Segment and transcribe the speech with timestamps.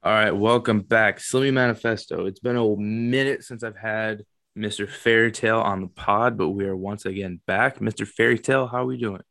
[0.00, 1.18] All right, welcome back.
[1.18, 2.26] Slimmy Manifesto.
[2.26, 4.22] It's been a minute since I've had
[4.56, 4.88] Mr.
[4.88, 7.80] Fairytale on the pod, but we are once again back.
[7.80, 8.06] Mr.
[8.06, 9.22] Fairytale, how are we doing?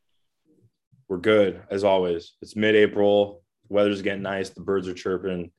[1.07, 2.33] We're good as always.
[2.41, 3.43] It's mid-April.
[3.69, 4.49] The Weather's getting nice.
[4.49, 5.53] The birds are chirping.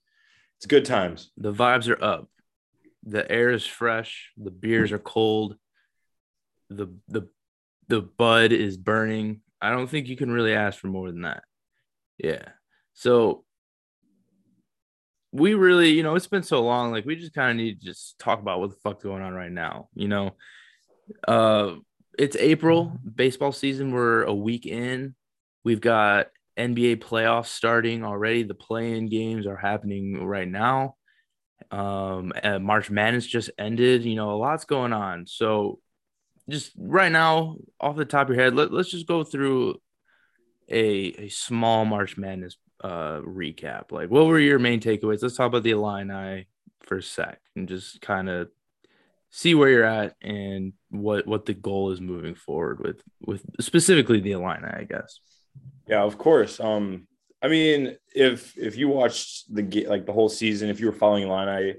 [0.59, 1.31] It's good times.
[1.39, 2.29] The vibes are up.
[3.05, 4.33] The air is fresh.
[4.37, 5.57] The beers are cold.
[6.69, 7.29] The the
[7.89, 9.41] the bud is burning.
[9.63, 11.45] I don't think you can really ask for more than that.
[12.19, 12.43] Yeah.
[12.93, 13.47] So
[15.33, 16.91] we really, you know, it's been so long.
[16.91, 19.35] Like we just kind of need to just talk about what the fuck's going on
[19.35, 19.89] right now.
[19.95, 20.37] You know,
[21.27, 21.75] uh,
[22.19, 23.93] it's April, baseball season.
[23.93, 25.15] We're a week in.
[25.65, 26.29] We've got
[26.59, 28.43] NBA playoffs starting already.
[28.43, 30.97] The play-in games are happening right now.
[31.71, 34.05] Um, March Madness just ended.
[34.05, 35.27] You know, a lot's going on.
[35.27, 35.79] So,
[36.49, 39.77] just right now, off the top of your head, let, let's just go through
[40.71, 43.91] a a small March Madness uh recap.
[43.93, 45.23] Like, what were your main takeaways?
[45.23, 46.47] Let's talk about the Illini
[46.83, 48.49] for a sec and just kind of
[49.31, 54.21] see where you're at and what what the goal is moving forward with with specifically
[54.21, 55.21] the Illini, I guess.
[55.87, 56.61] Yeah, of course.
[56.61, 57.07] Um,
[57.43, 61.25] I mean, if if you watched the like the whole season, if you were following
[61.25, 61.75] Illini,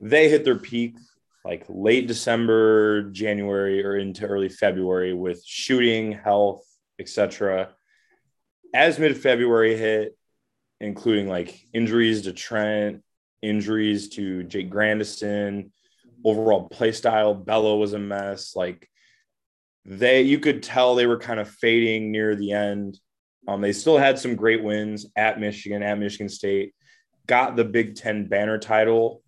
[0.00, 0.96] they hit their peak
[1.44, 6.64] like late December, January, or into early February with shooting, health,
[6.98, 7.74] etc
[8.74, 10.16] as mid February hit,
[10.80, 13.02] including like injuries to Trent,
[13.40, 15.72] injuries to Jake Grandison,
[16.24, 18.54] overall play style, Bello was a mess.
[18.56, 18.88] Like
[19.84, 22.98] they, you could tell they were kind of fading near the end.
[23.48, 26.74] Um, they still had some great wins at Michigan, at Michigan State,
[27.26, 29.22] got the Big Ten banner title,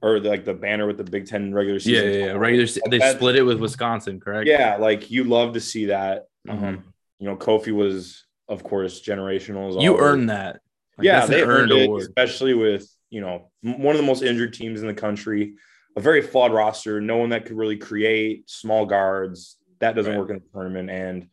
[0.00, 2.06] or the, like the banner with the Big Ten regular season.
[2.06, 2.32] Yeah, yeah, yeah.
[2.32, 2.66] regular.
[2.88, 4.48] They split it with Wisconsin, correct?
[4.48, 6.24] Yeah, like you love to see that.
[6.48, 6.64] Mm-hmm.
[6.64, 9.80] Um, you know, Kofi was, of course, generational.
[9.82, 10.60] You earned that.
[10.98, 12.02] Like, yeah, they earned, it, award.
[12.02, 15.54] especially with you know one of the most injured teams in the country,
[15.96, 19.56] a very flawed roster, no one that could really create small guards.
[19.80, 20.18] That doesn't right.
[20.18, 21.28] work in the tournament, and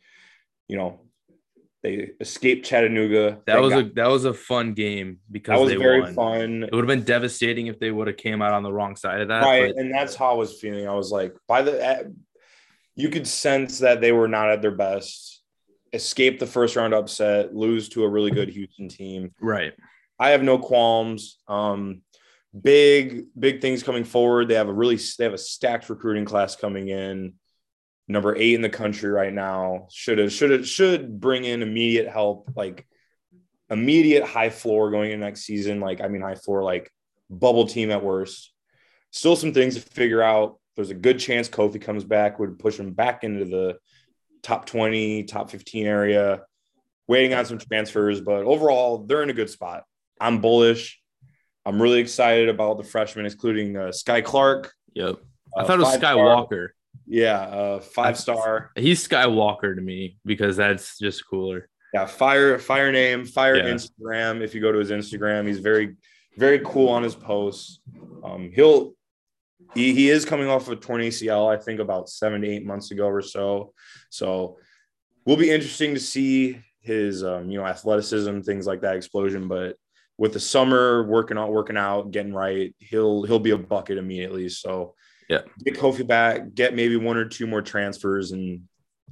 [0.68, 1.00] you know
[1.82, 3.40] they escaped Chattanooga.
[3.46, 6.14] That was got, a that was a fun game because that was they very won.
[6.14, 6.62] fun.
[6.64, 9.20] It would have been devastating if they would have came out on the wrong side
[9.20, 9.42] of that.
[9.42, 9.80] Right, but...
[9.80, 10.88] and that's how I was feeling.
[10.88, 12.02] I was like, by the, eh,
[12.96, 15.31] you could sense that they were not at their best
[15.92, 19.32] escape the first round upset, lose to a really good Houston team.
[19.40, 19.72] Right.
[20.18, 21.38] I have no qualms.
[21.48, 22.02] Um,
[22.60, 24.48] big, big things coming forward.
[24.48, 27.34] They have a really they have a stacked recruiting class coming in.
[28.08, 29.86] Number eight in the country right now.
[29.90, 32.86] Should have should have should bring in immediate help, like
[33.70, 35.80] immediate high floor going in next season.
[35.80, 36.90] Like, I mean, high floor, like
[37.30, 38.52] bubble team at worst.
[39.10, 40.58] Still some things to figure out.
[40.76, 43.76] There's a good chance Kofi comes back, would push him back into the
[44.42, 46.42] top 20, top 15 area,
[47.08, 49.84] waiting on some transfers, but overall, they're in a good spot.
[50.20, 51.00] I'm bullish.
[51.64, 54.72] I'm really excited about the freshmen, including uh, Skyy Clark.
[54.94, 55.16] Yep.
[55.56, 56.74] I uh, thought it was Sky Walker.
[57.06, 58.70] Yeah, uh, five star.
[58.76, 61.68] He's Skywalker to me because that's just cooler.
[61.92, 63.64] Yeah, fire, fire name, fire yeah.
[63.64, 64.40] Instagram.
[64.40, 65.96] If you go to his Instagram, he's very,
[66.38, 67.80] very cool on his posts.
[68.24, 68.94] Um, he'll
[69.74, 72.66] he, he is coming off of a torn ACL, I think about seven to eight
[72.66, 73.72] months ago or so.
[74.10, 74.58] So
[75.24, 79.48] will be interesting to see his um, you know athleticism, things like that, explosion.
[79.48, 79.76] But
[80.18, 84.48] with the summer working out, working out, getting right, he'll he'll be a bucket immediately.
[84.48, 84.94] So
[85.28, 88.62] yeah, get Kofi back, get maybe one or two more transfers, and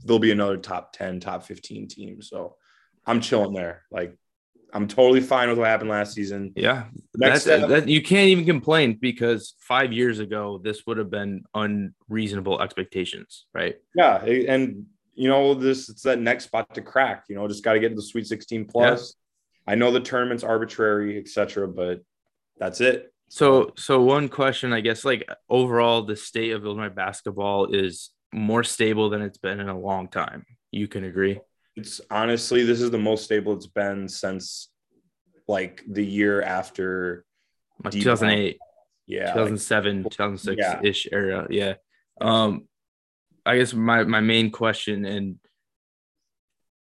[0.05, 2.23] there'll be another top 10, top 15 team.
[2.23, 2.57] So
[3.07, 3.83] I'm chilling there.
[3.91, 4.17] Like
[4.73, 6.53] I'm totally fine with what happened last season.
[6.57, 11.45] Yeah, that's that, you can't even complain because five years ago this would have been
[11.55, 13.77] unreasonable expectations, right?
[13.95, 17.25] Yeah, and you know this it's that next spot to crack.
[17.29, 19.15] You know, just got to get to the Sweet 16 plus.
[19.67, 19.73] Yeah.
[19.73, 22.01] I know the tournament's arbitrary, etc., but
[22.59, 23.13] that's it.
[23.29, 28.65] So, so one question, I guess, like overall, the state of Illinois basketball is more
[28.65, 30.45] stable than it's been in a long time.
[30.73, 31.41] You can agree.
[31.81, 34.69] It's honestly, this is the most stable it's been since
[35.49, 37.25] like the year after
[37.83, 38.59] like 2008.
[39.07, 39.33] Yeah.
[39.33, 41.19] 2007, like, 2006 ish yeah.
[41.19, 41.47] era.
[41.49, 41.75] Yeah.
[42.21, 42.69] Um,
[43.47, 45.37] I guess my, my main question, and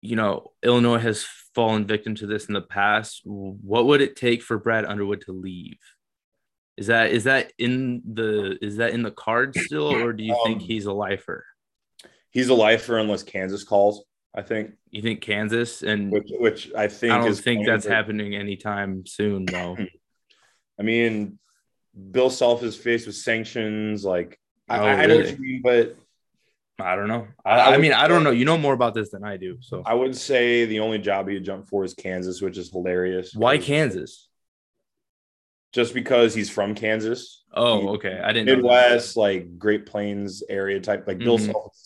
[0.02, 3.22] you know, Illinois has fallen victim to this in the past.
[3.24, 5.78] What would it take for Brad Underwood to leave?
[6.76, 10.34] Is that is that in the is that in the cards still, or do you
[10.34, 11.44] um, think he's a lifer?
[12.30, 14.02] He's a lifer unless Kansas calls.
[14.34, 14.72] I think.
[14.90, 19.44] You think Kansas and which, which I think I don't think that's happening anytime soon,
[19.44, 19.76] though.
[20.78, 21.38] I mean,
[22.10, 24.04] Bill Self is faced with sanctions.
[24.04, 25.96] Like, oh, I, I, know what you mean, but
[26.80, 27.26] I don't know.
[27.44, 28.30] I, I, I mean, I don't know.
[28.30, 29.58] You know more about this than I do.
[29.60, 33.34] So I would say the only job you jump for is Kansas, which is hilarious.
[33.34, 34.29] Why Kansas?
[35.72, 37.44] Just because he's from Kansas.
[37.52, 38.20] Oh, okay.
[38.22, 38.46] I didn't.
[38.46, 41.46] Midwest, like Great Plains area type, like Bill Mhm.
[41.52, 41.76] Self.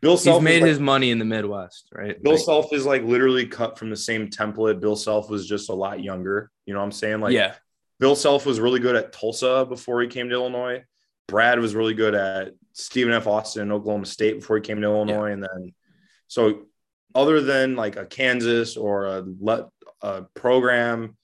[0.00, 2.20] Bill Self is made like- his money in the Midwest, right?
[2.22, 4.80] Bill Like, Self is like literally cut from the same template.
[4.80, 6.50] Bill Self was just a lot younger.
[6.66, 7.20] You know what I'm saying?
[7.20, 7.54] Like yeah,
[8.00, 10.82] Bill Self was really good at Tulsa before he came to Illinois.
[11.28, 13.26] Brad was really good at Stephen F.
[13.26, 15.30] Austin in Oklahoma State before he came to Illinois.
[15.30, 15.72] And then,
[16.26, 16.62] so
[17.14, 19.24] other than like a Kansas or a,
[20.02, 21.16] a program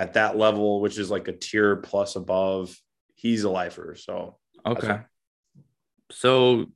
[0.00, 2.74] at that level, which is like a tier plus above,
[3.16, 3.94] he's a lifer.
[3.96, 5.00] So okay.
[6.10, 6.66] So,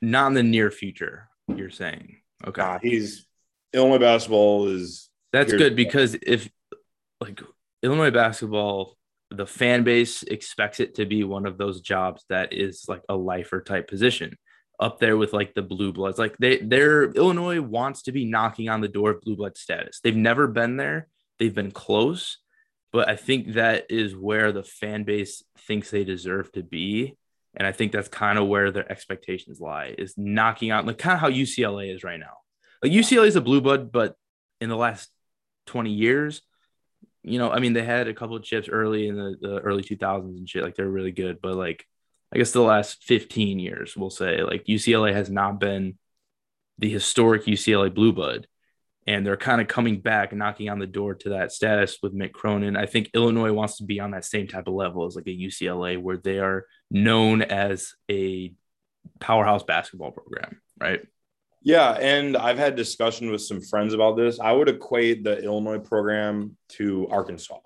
[0.00, 2.18] not in the near future, you're saying?
[2.46, 3.26] Okay, nah, he's
[3.72, 6.48] Illinois basketball is that's good because if
[7.20, 7.42] like
[7.82, 8.96] Illinois basketball,
[9.32, 13.16] the fan base expects it to be one of those jobs that is like a
[13.16, 14.38] lifer type position
[14.78, 16.18] up there with like the blue bloods.
[16.18, 20.00] Like they, they're Illinois wants to be knocking on the door of blue blood status.
[20.02, 21.08] They've never been there.
[21.40, 22.38] They've been close,
[22.92, 27.16] but I think that is where the fan base thinks they deserve to be.
[27.56, 31.14] And I think that's kind of where their expectations lie is knocking out like kind
[31.14, 32.34] of how UCLA is right now.
[32.82, 34.14] Like UCLA is a blue blood, but
[34.60, 35.10] in the last
[35.66, 36.42] 20 years,
[37.22, 39.82] you know, I mean, they had a couple of chips early in the, the early
[39.82, 40.62] 2000s and shit.
[40.62, 41.84] Like they're really good, but like,
[42.32, 45.98] I guess the last 15 years, we'll say, like UCLA has not been
[46.78, 48.46] the historic UCLA blue blood.
[49.06, 52.32] And they're kind of coming back knocking on the door to that status with Mick
[52.32, 52.76] Cronin.
[52.76, 55.30] I think Illinois wants to be on that same type of level as like a
[55.30, 58.52] UCLA, where they are known as a
[59.18, 61.00] powerhouse basketball program, right?
[61.62, 64.38] Yeah, and I've had discussion with some friends about this.
[64.38, 67.58] I would equate the Illinois program to Arkansas.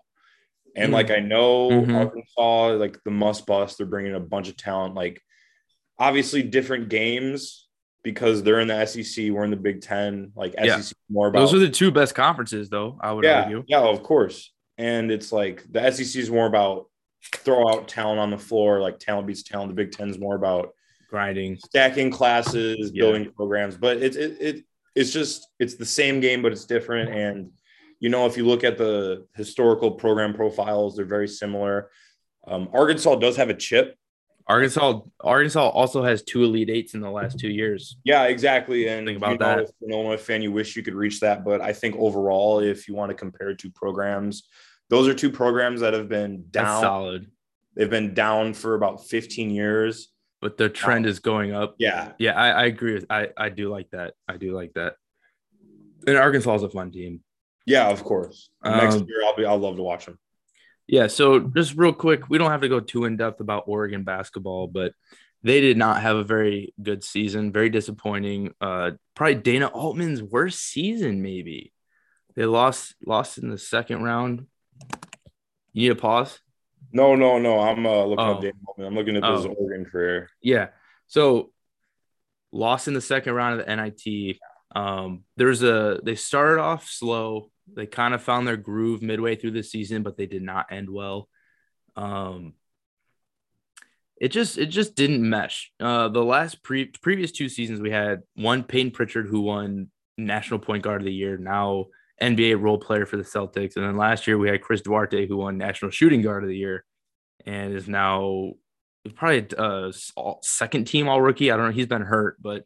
[0.77, 0.95] And Mm.
[0.95, 1.95] like I know Mhm.
[1.95, 4.95] Arkansas, like the Muss Bus, they're bringing a bunch of talent.
[4.95, 5.21] Like
[5.99, 7.64] obviously different games
[8.05, 10.31] because they're in the SEC, we're in the Big Ten.
[10.37, 10.79] Like Yeah.
[10.81, 12.97] SEC more about Those are the two best conferences, though.
[13.01, 13.65] I would yeah, argue.
[13.67, 14.53] yeah, of course.
[14.79, 16.87] And it's like the SEC is more about
[17.33, 19.71] throw out talent on the floor, like talent beats talent.
[19.71, 20.75] The Big Ten is more about
[21.09, 21.57] Grinding.
[21.57, 23.03] stacking classes, Yeah.
[23.05, 24.65] building programs, but it's it, it
[24.95, 27.11] it's just it's the same game, but it's different.
[27.11, 27.51] And
[28.01, 31.91] you know, if you look at the historical program profiles, they're very similar.
[32.47, 33.97] Um, Arkansas does have a chip.
[34.47, 37.97] Arkansas Arkansas also has two elite eights in the last two years.
[38.05, 38.89] Yeah, exactly.
[38.89, 39.71] And Think about you know, that.
[39.83, 41.45] An Illinois fan, you wish you could reach that.
[41.45, 44.47] But I think overall, if you want to compare two programs,
[44.91, 46.83] those are two programs that have been That's down.
[46.83, 47.31] solid.
[47.75, 50.09] They've been down for about 15 years.
[50.43, 51.75] But the trend is going up.
[51.79, 52.13] Yeah.
[52.19, 54.13] Yeah, I, I agree with I, I do like that.
[54.29, 54.97] I do like that.
[56.07, 57.21] And Arkansas is a fun team.
[57.65, 58.51] Yeah, of course.
[58.63, 60.19] Next Um, year I'll be I'll love to watch them.
[60.87, 64.05] Yeah, so just real quick, we don't have to go too in depth about Oregon
[64.05, 64.93] basketball, but
[65.43, 67.53] they did not have a very good season.
[67.53, 68.55] Very disappointing.
[68.61, 71.73] Uh, probably Dana Altman's worst season, maybe.
[72.37, 74.47] They lost lost in the second round.
[75.73, 76.39] You need a pause?
[76.93, 77.61] No, no, no.
[77.61, 78.33] I'm uh, looking Oh.
[78.35, 78.87] up Dave Altman.
[78.87, 79.51] I'm looking at his Oh.
[79.51, 80.29] Oregon career.
[80.43, 80.69] Yeah.
[81.07, 81.53] So
[82.53, 84.39] lost in the second round of the NIT.
[84.75, 87.51] Um, there's a they started off slow.
[87.73, 90.91] They kind of found their groove midway through the season, but they did not end
[90.91, 91.29] well.
[91.97, 92.55] Um,
[94.17, 95.73] it just it just didn't mesh.
[95.81, 100.61] Uh, the last pre previous two seasons we had one Payton Pritchard who won National
[100.61, 101.87] Point Guard of the Year, now
[102.23, 105.39] NBA role player for the Celtics, and then last year we had Chris Duarte who
[105.39, 106.85] won National Shooting Guard of the Year,
[107.45, 108.53] and is now
[109.15, 109.93] probably uh
[110.43, 111.51] second team all rookie.
[111.51, 111.73] I don't know.
[111.73, 112.65] He's been hurt, but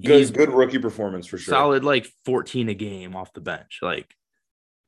[0.00, 1.52] Good, he's good rookie performance for sure.
[1.52, 3.80] solid like 14 a game off the bench.
[3.82, 4.14] Like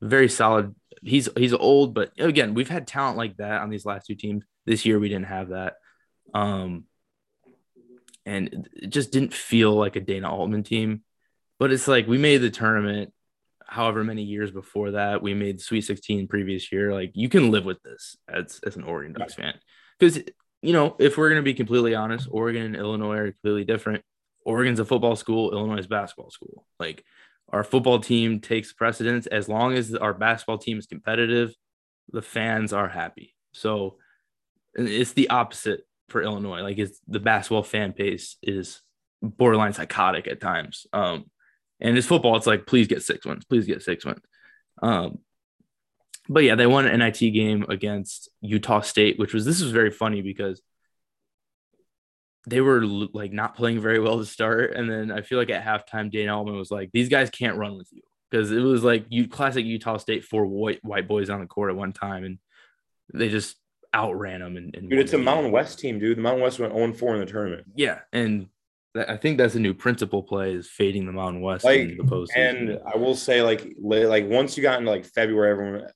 [0.01, 0.75] very solid.
[1.03, 4.45] He's he's old, but again, we've had talent like that on these last two teams.
[4.67, 5.75] This year we didn't have that.
[6.33, 6.85] Um
[8.27, 11.03] and it just didn't feel like a Dana Altman team.
[11.59, 13.13] But it's like we made the tournament
[13.67, 15.23] however many years before that.
[15.23, 16.93] We made Sweet 16 previous year.
[16.93, 19.55] Like you can live with this as as an Oregon Ducks fan.
[19.99, 20.19] Because
[20.63, 24.03] you know, if we're gonna be completely honest, Oregon and Illinois are completely different.
[24.45, 26.67] Oregon's a football school, Illinois is basketball school.
[26.79, 27.05] Like
[27.51, 31.55] our football team takes precedence as long as our basketball team is competitive,
[32.11, 33.35] the fans are happy.
[33.53, 33.97] So
[34.75, 36.61] it's the opposite for Illinois.
[36.61, 38.81] Like it's the basketball fan base is
[39.23, 40.87] borderline psychotic at times.
[40.93, 41.27] Um
[41.81, 44.23] and it's football, it's like please get six wins, please get six wins.
[44.83, 45.19] Um
[46.29, 49.91] but yeah, they won an NIT game against Utah State, which was this was very
[49.91, 50.61] funny because
[52.47, 55.65] they were like not playing very well to start, and then I feel like at
[55.65, 59.07] halftime, Dana Altman was like, "These guys can't run with you," because it was like
[59.09, 62.39] you classic Utah State four white white boys on the court at one time, and
[63.13, 63.57] they just
[63.95, 64.57] outran them.
[64.57, 65.19] And, and Dude, it's a.
[65.19, 66.19] Mountain West team, dude.
[66.19, 67.67] The Mountain West went 0 4 in the tournament.
[67.75, 68.49] Yeah, and
[68.95, 72.05] that, I think that's a new principle play is fading the Mountain West Like, the
[72.05, 72.37] postseason.
[72.37, 75.89] And I will say, like, like once you got into like February, everyone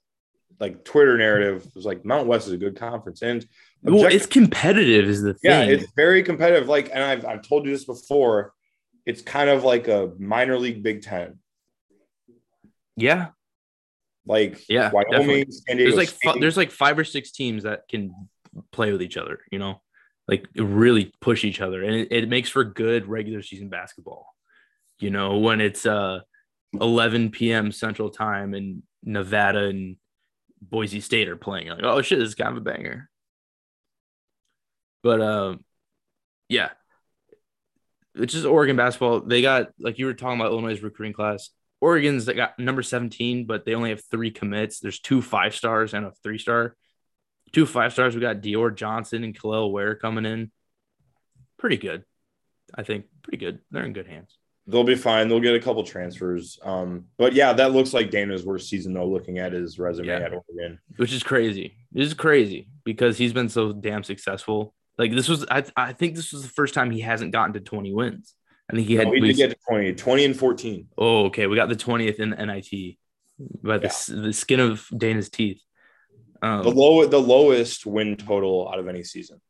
[0.61, 3.47] like Twitter narrative was like Mountain West is a good conference, and
[3.83, 5.51] well, it's competitive, is the thing.
[5.51, 6.69] Yeah, it's very competitive.
[6.69, 8.53] Like, and I've I've told you this before.
[9.07, 11.39] It's kind of like a minor league Big Ten.
[12.97, 13.29] Yeah.
[14.27, 18.15] Like yeah, Wyoming, there's like f- there's like five or six teams that can
[18.73, 19.39] play with each other.
[19.51, 19.81] You know,
[20.27, 24.27] like really push each other, and it, it makes for good regular season basketball.
[24.99, 26.21] You know, when it's uh
[26.79, 27.73] 11 p.m.
[27.73, 29.97] Central Time and Nevada and
[30.61, 31.67] Boise State are playing.
[31.67, 33.09] You're like, oh shit, this is kind of a banger.
[35.03, 35.65] But um,
[36.49, 36.71] yeah,
[38.15, 39.21] it's just Oregon basketball.
[39.21, 41.51] They got like you were talking about Illinois' recruiting class.
[41.81, 44.81] Oregon's that got number 17, but they only have three commits.
[44.81, 46.77] There's two five stars and a three star.
[47.53, 48.15] Two five stars.
[48.15, 50.51] We got Dior Johnson and Kel'el Ware coming in.
[51.59, 52.05] Pretty good.
[52.75, 53.61] I think pretty good.
[53.71, 54.37] They're in good hands.
[54.67, 55.29] They'll be fine.
[55.29, 56.59] They'll get a couple transfers.
[56.63, 60.19] Um, but yeah, that looks like Dana's worst season though, looking at his resume yeah.
[60.19, 60.79] at Oregon.
[60.97, 61.77] Which is crazy.
[61.91, 64.75] This is crazy because he's been so damn successful.
[64.99, 67.61] Like this was I, I think this was the first time he hasn't gotten to
[67.61, 68.35] 20 wins.
[68.71, 70.89] I think he had no, he did get to 20, 20 and 14.
[70.99, 71.47] Oh, okay.
[71.47, 72.97] We got the 20th in the NIT
[73.63, 73.79] by yeah.
[73.79, 75.63] the, the skin of Dana's teeth.
[76.43, 79.41] Um, the low the lowest win total out of any season.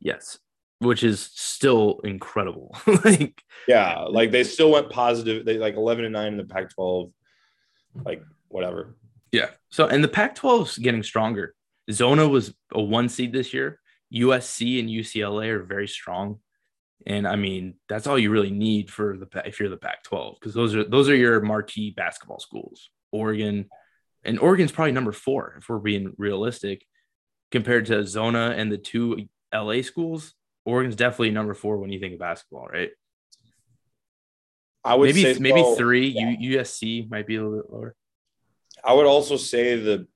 [0.00, 0.38] Yes.
[0.80, 2.76] Which is still incredible.
[3.04, 5.44] like yeah, like they still went positive.
[5.46, 7.12] They like 11 and 9 in the Pac-12.
[8.04, 8.96] Like whatever.
[9.32, 9.50] Yeah.
[9.70, 11.54] So and the Pac-12 is getting stronger.
[11.90, 13.80] Zona was a one seed this year.
[14.14, 16.38] USC and UCLA are very strong.
[17.06, 20.54] And I mean, that's all you really need for the if you're the Pac-12 because
[20.54, 22.90] those are those are your marquee basketball schools.
[23.12, 23.66] Oregon,
[24.24, 26.84] and Oregon's probably number four if we're being realistic,
[27.50, 30.34] compared to Zona and the two LA schools.
[30.64, 32.90] Oregon's definitely number four when you think of basketball, right?
[34.82, 36.08] I would maybe say maybe so, three.
[36.08, 36.34] Yeah.
[36.58, 37.94] USC might be a little bit lower.
[38.84, 40.06] I would also say the,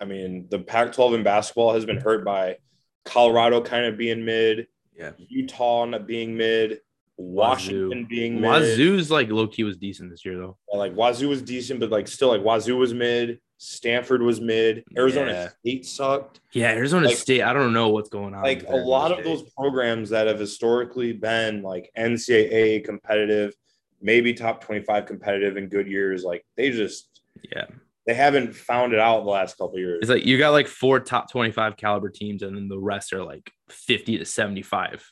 [0.00, 2.56] I mean, the Pac-12 in basketball has been hurt by
[3.04, 6.80] Colorado kind of being mid, yeah, Utah not being mid,
[7.16, 8.06] Washington Wazoo.
[8.06, 8.50] being mid.
[8.50, 10.56] Wazoo's like low key was decent this year though.
[10.70, 13.40] Yeah, like Wazoo was decent, but like still like Wazoo was mid.
[13.58, 14.84] Stanford was mid.
[14.96, 15.48] Arizona yeah.
[15.48, 16.40] State sucked.
[16.52, 17.42] Yeah, Arizona like, State.
[17.42, 18.42] I don't know what's going on.
[18.42, 19.18] Like a lot State.
[19.20, 23.54] of those programs that have historically been like NCAA competitive,
[24.02, 27.66] maybe top 25 competitive in good years, like they just yeah
[28.06, 30.00] they haven't found it out the last couple years.
[30.02, 33.24] It's like you got like four top 25 caliber teams, and then the rest are
[33.24, 35.10] like 50 to 75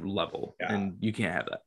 [0.00, 0.56] level.
[0.60, 0.72] Yeah.
[0.72, 1.60] And you can't have that.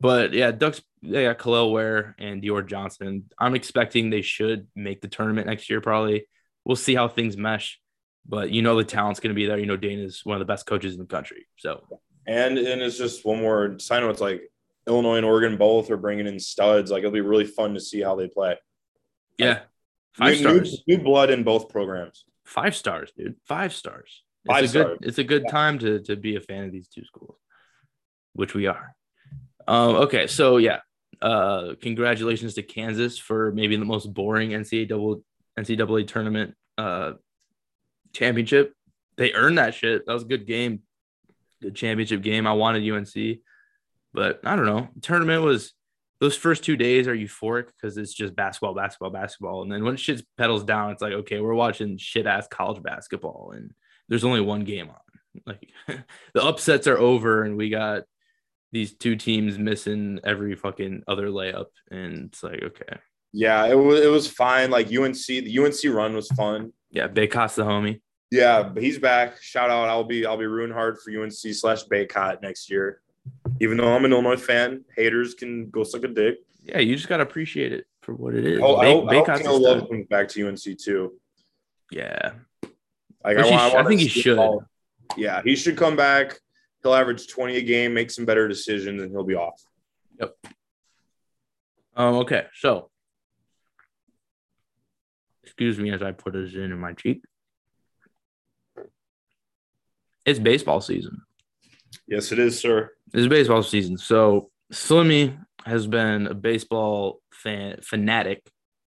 [0.00, 3.24] But yeah, Ducks, they got Kel'el Ware and Dior Johnson.
[3.38, 6.26] I'm expecting they should make the tournament next year, probably.
[6.64, 7.80] We'll see how things mesh.
[8.26, 9.58] But you know the talent's going to be there.
[9.58, 11.46] You know Dana's one of the best coaches in the country.
[11.56, 11.86] So,
[12.26, 14.02] and and it's just one more sign.
[14.04, 14.42] It's like
[14.86, 16.90] Illinois and Oregon both are bringing in studs.
[16.90, 18.56] Like it'll be really fun to see how they play.
[19.36, 19.60] Yeah,
[20.14, 20.82] Five new, stars.
[20.86, 22.24] New, new, blood in both programs.
[22.44, 23.34] Five stars, dude.
[23.46, 24.22] Five stars.
[24.44, 24.98] It's Five a stars.
[24.98, 27.36] Good, it's a good time to to be a fan of these two schools,
[28.32, 28.94] which we are.
[29.66, 30.80] Um, okay, so yeah,
[31.20, 35.24] uh, congratulations to Kansas for maybe the most boring NCAA double
[35.58, 37.12] NCAA tournament uh,
[38.12, 38.74] championship.
[39.16, 40.06] They earned that shit.
[40.06, 40.82] That was a good game,
[41.62, 42.46] good championship game.
[42.46, 43.38] I wanted UNC,
[44.12, 44.88] but I don't know.
[45.00, 45.72] tournament was
[46.20, 49.62] those first two days are euphoric because it's just basketball, basketball, basketball.
[49.62, 53.52] And then when shit pedals down, it's like, okay, we're watching shit ass college basketball
[53.54, 53.72] and
[54.08, 54.96] there's only one game on.
[55.46, 55.70] Like
[56.34, 58.04] the upsets are over and we got
[58.70, 61.66] these two teams missing every fucking other layup.
[61.90, 62.98] And it's like, okay.
[63.32, 64.70] Yeah, it was it was fine.
[64.70, 66.72] Like UNC, the UNC run was fun.
[66.90, 68.00] Yeah, Bacot's the homie.
[68.30, 69.42] Yeah, but he's back.
[69.42, 69.88] Shout out.
[69.88, 73.00] I'll be I'll be rooting hard for UNC slash Bacot next year
[73.60, 76.38] even though I'm an Illinois fan, haters can go suck a dick.
[76.62, 78.60] Yeah, you just gotta appreciate it for what it is.
[78.62, 81.14] Oh, I, hope, I hope Love comes back to UNC too.
[81.90, 82.32] Yeah,
[83.24, 84.38] like, I, I, I, think he should.
[85.16, 86.38] Yeah, he should come back.
[86.82, 89.60] He'll average 20 a game, make some better decisions, and he'll be off.
[90.20, 90.36] Yep.
[91.96, 92.14] Um.
[92.16, 92.46] Okay.
[92.54, 92.90] So,
[95.42, 97.22] excuse me as I put his in in my cheek.
[100.26, 101.22] It's baseball season.
[102.06, 102.90] Yes, it is, sir.
[103.12, 103.96] It's baseball season.
[103.96, 108.46] So Slimmy has been a baseball fan fanatic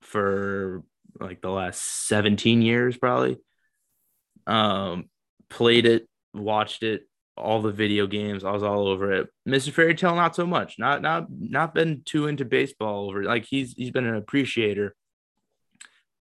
[0.02, 0.82] for
[1.20, 3.38] like the last 17 years, probably.
[4.46, 5.08] Um,
[5.48, 8.44] played it, watched it, all the video games.
[8.44, 9.28] I was all over it.
[9.48, 9.70] Mr.
[9.72, 10.78] Fairy Tale, not so much.
[10.78, 13.22] Not not not been too into baseball over.
[13.22, 14.94] Like he's he's been an appreciator,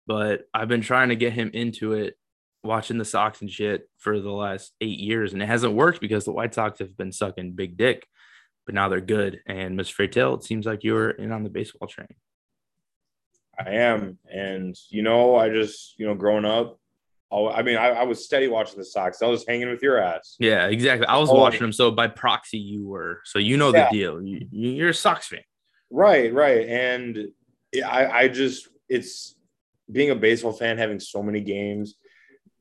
[0.05, 2.17] but I've been trying to get him into it
[2.65, 6.25] watching the Sox and shit for the last eight years, and it hasn't worked because
[6.25, 8.05] the White Sox have been sucking big dick,
[8.65, 9.41] but now they're good.
[9.45, 9.93] And Mr.
[9.93, 12.07] Fairytale, it seems like you're in on the baseball train.
[13.57, 14.17] I am.
[14.31, 16.77] And, you know, I just, you know, growing up,
[17.31, 19.21] I mean, I, I was steady watching the Sox.
[19.21, 20.35] I was hanging with your ass.
[20.39, 21.05] Yeah, exactly.
[21.07, 21.35] I was Oh.
[21.35, 23.21] watching them, so by proxy, you were.
[23.25, 23.89] So you know Yeah.
[23.91, 24.21] the deal.
[24.21, 25.41] You, you're a Sox fan.
[25.89, 26.67] Right, right.
[26.67, 27.27] And
[27.85, 29.35] I, I just, it's
[29.91, 31.95] being a baseball fan, having so many games,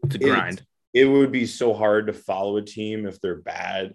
[0.05, 0.65] It's- grind.
[0.93, 3.95] it would be so hard to follow a team if they're bad.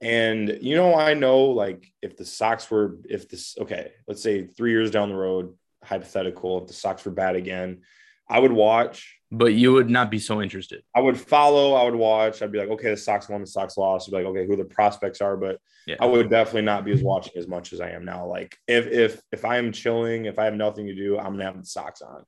[0.00, 4.46] And you know, I know like if the Sox were, if this, okay, let's say
[4.46, 7.82] three years down the road, hypothetical, if the Sox were bad again,
[8.28, 10.82] I would watch, But you would not be so interested.
[10.94, 12.40] I would follow, I would watch.
[12.42, 14.08] I'd be like, okay, the Sox won, the Sox lost.
[14.08, 15.96] I'd be like, okay, who the prospects are, but Yeah.
[16.00, 18.26] I would definitely not be as watching as much as I am now.
[18.26, 21.44] Like if if if I am chilling, if I have nothing to do, I'm gonna
[21.44, 22.24] have the Sox on.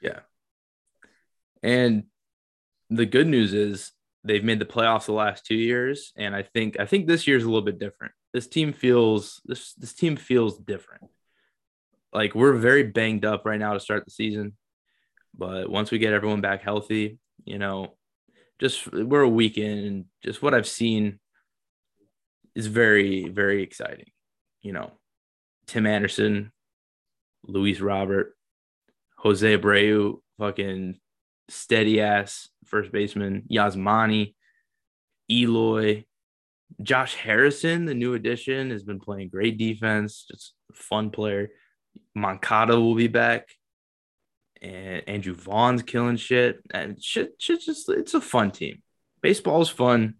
[0.00, 0.20] Yeah.
[1.62, 2.04] And
[2.90, 3.92] the good news is
[4.24, 7.44] they've made the playoffs the last two years, and I think I think this year's
[7.44, 8.12] a little bit different.
[8.32, 11.04] This team feels this this team feels different.
[12.12, 14.56] Like we're very banged up right now to start the season,
[15.36, 17.94] but once we get everyone back healthy, you know,
[18.58, 21.18] just we're a week in, and just what I've seen
[22.54, 24.10] is very very exciting.
[24.62, 24.92] You know,
[25.66, 26.52] Tim Anderson,
[27.44, 28.34] Luis Robert,
[29.18, 30.98] Jose Abreu, fucking
[31.48, 34.34] steady ass first baseman, Yasmani,
[35.30, 36.04] Eloy,
[36.82, 41.50] Josh Harrison, the new addition, has been playing great defense, just fun player.
[42.14, 43.48] Moncada will be back.
[44.60, 46.60] And Andrew Vaughn's killing shit.
[46.72, 48.82] And shit, shit just it's a fun team.
[49.22, 50.14] Baseball is fun.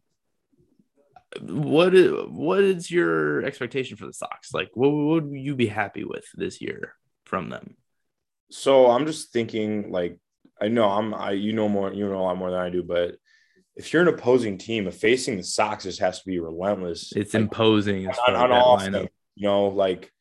[1.41, 4.55] What is what is your expectation for the Sox?
[4.55, 7.77] Like, what would you be happy with this year from them?
[8.51, 10.19] So I'm just thinking, like,
[10.61, 12.83] I know I'm, I you know more, you know a lot more than I do,
[12.83, 13.17] but
[13.77, 17.13] if you're an opposing team, facing the Sox just has to be relentless.
[17.15, 19.09] It's like, imposing on, on all lineup.
[19.37, 20.13] you know, like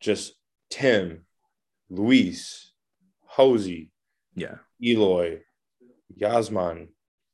[0.00, 0.34] just
[0.70, 1.24] Tim,
[1.88, 2.72] Luis,
[3.26, 3.88] Jose,
[4.34, 4.56] Yeah.
[4.82, 5.40] Eloy,
[6.20, 6.88] Yasman,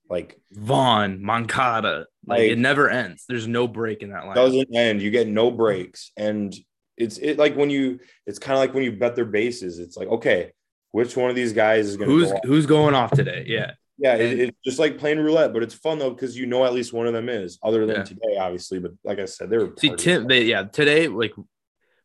[0.09, 2.07] like Vaughn, Moncada.
[2.27, 3.25] Like, Like- it never ends.
[3.29, 4.37] There's no break in that line.
[4.37, 5.03] doesn't end.
[5.03, 6.55] You get no breaks, and
[6.97, 7.99] it's it like when you.
[8.27, 9.79] It's kind of like when you bet their bases.
[9.81, 10.53] It's like okay,
[10.95, 12.45] which one of these guys is going to Who's go off?
[12.45, 13.45] who's going off today?
[13.49, 13.73] Yeah.
[13.99, 16.73] Yeah, it, it's just like playing roulette, but it's fun though because you know at
[16.73, 17.59] least one of them is.
[17.65, 18.03] Other than Yeah.
[18.05, 19.97] today, obviously, but like I said, they were See.
[19.97, 21.33] Tim, they yeah, today, like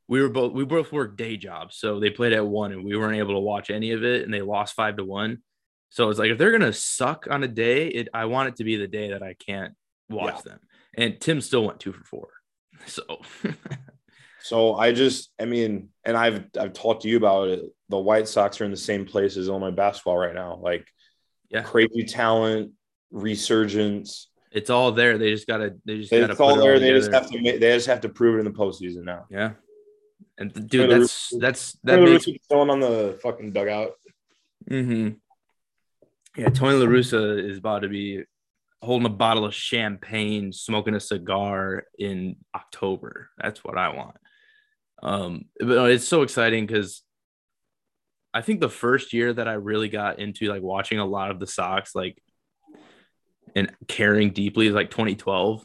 [0.08, 1.78] we were both we both worked day jobs.
[1.78, 4.34] So they played at one and we weren't able to watch any of it and
[4.34, 5.44] they lost five to one.
[5.90, 8.64] So it's like if they're gonna suck on a day, it I want it to
[8.64, 9.74] be the day that I can't
[10.10, 10.60] watch them.
[10.96, 12.28] And Tim still went two for four.
[12.88, 13.04] So
[14.42, 17.62] So I just, I mean, and I've I've talked to you about it.
[17.90, 20.60] The White Sox are in the same place as Illinois basketball right now.
[20.62, 20.88] Like,
[21.50, 21.64] Yeah.
[21.64, 22.72] crazy talent,
[23.12, 24.30] resurgence.
[24.52, 25.18] it's all there.
[25.18, 26.74] They just gotta they just It's gotta all put it there.
[26.76, 27.38] all They just have to.
[27.42, 29.26] They just have to prove it in the postseason now.
[29.30, 29.52] Yeah.
[30.38, 33.92] And dude, that's that's that makes throwing on the fucking dugout.
[34.70, 35.16] Mm-hmm.
[36.40, 38.24] Yeah, Tony La Russa is about to be
[38.82, 43.30] holding a bottle of champagne, smoking a cigar in October.
[43.38, 44.16] That's what I want.
[45.02, 47.04] Um, but it's so exciting because
[48.34, 51.40] I think the first year that I really got into like watching a lot of
[51.40, 52.22] the Sox, like
[53.56, 55.64] and caring deeply is like 2012.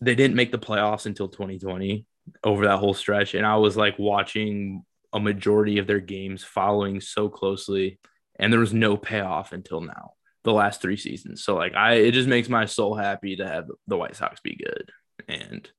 [0.00, 2.06] They didn't make the playoffs until 2020
[2.44, 3.34] over that whole stretch.
[3.34, 7.98] And I was like watching a majority of their games following so closely
[8.38, 10.12] and there was no payoff until now
[10.44, 13.66] the last three seasons so like i it just makes my soul happy to have
[13.86, 14.90] the white sox be good
[15.28, 15.70] and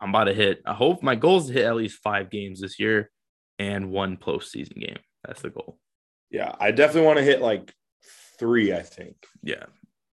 [0.00, 2.60] i'm about to hit i hope my goal is to hit at least five games
[2.60, 3.10] this year
[3.58, 5.78] and one postseason game that's the goal
[6.30, 7.72] Yeah, I definitely want to hit like
[8.38, 8.72] three.
[8.72, 9.64] I think yeah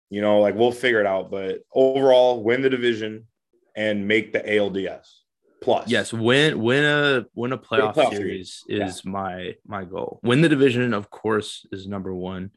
[0.09, 1.31] you know, like we'll figure it out.
[1.31, 3.25] But overall, win the division
[3.75, 5.07] and make the ALDS
[5.63, 5.89] plus.
[5.89, 8.95] yes win win a win a playoff, playoff series series.
[8.97, 12.51] is my my goal win the division of course is number one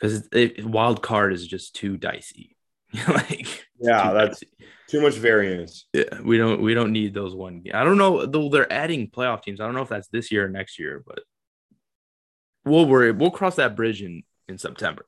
[0.00, 0.28] because
[0.64, 2.53] wild card is just too dicey
[3.08, 4.42] like yeah, too that's
[4.88, 5.86] too much variance.
[5.92, 7.64] Yeah, we don't we don't need those one.
[7.72, 9.60] I don't know though they're adding playoff teams.
[9.60, 11.20] I don't know if that's this year or next year, but
[12.64, 13.12] we'll worry.
[13.12, 15.06] We'll cross that bridge in in September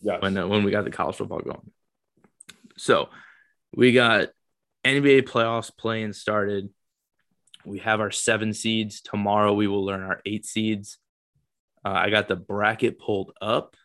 [0.00, 1.70] Yeah, when uh, when we got the college football going.
[2.76, 3.08] So
[3.74, 4.28] we got
[4.84, 6.70] NBA playoffs playing started.
[7.64, 9.52] We have our seven seeds tomorrow.
[9.54, 10.98] We will learn our eight seeds.
[11.84, 13.76] Uh, I got the bracket pulled up.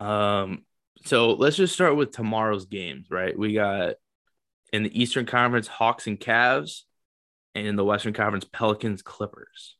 [0.00, 0.64] Um,
[1.04, 3.36] so let's just start with tomorrow's games, right?
[3.36, 3.94] We got
[4.72, 6.82] in the Eastern Conference Hawks and Cavs,
[7.54, 9.76] and in the Western Conference Pelicans Clippers.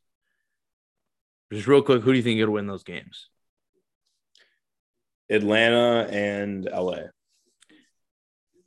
[1.52, 3.28] Just real quick, who do you think will win those games?
[5.30, 7.08] Atlanta and LA.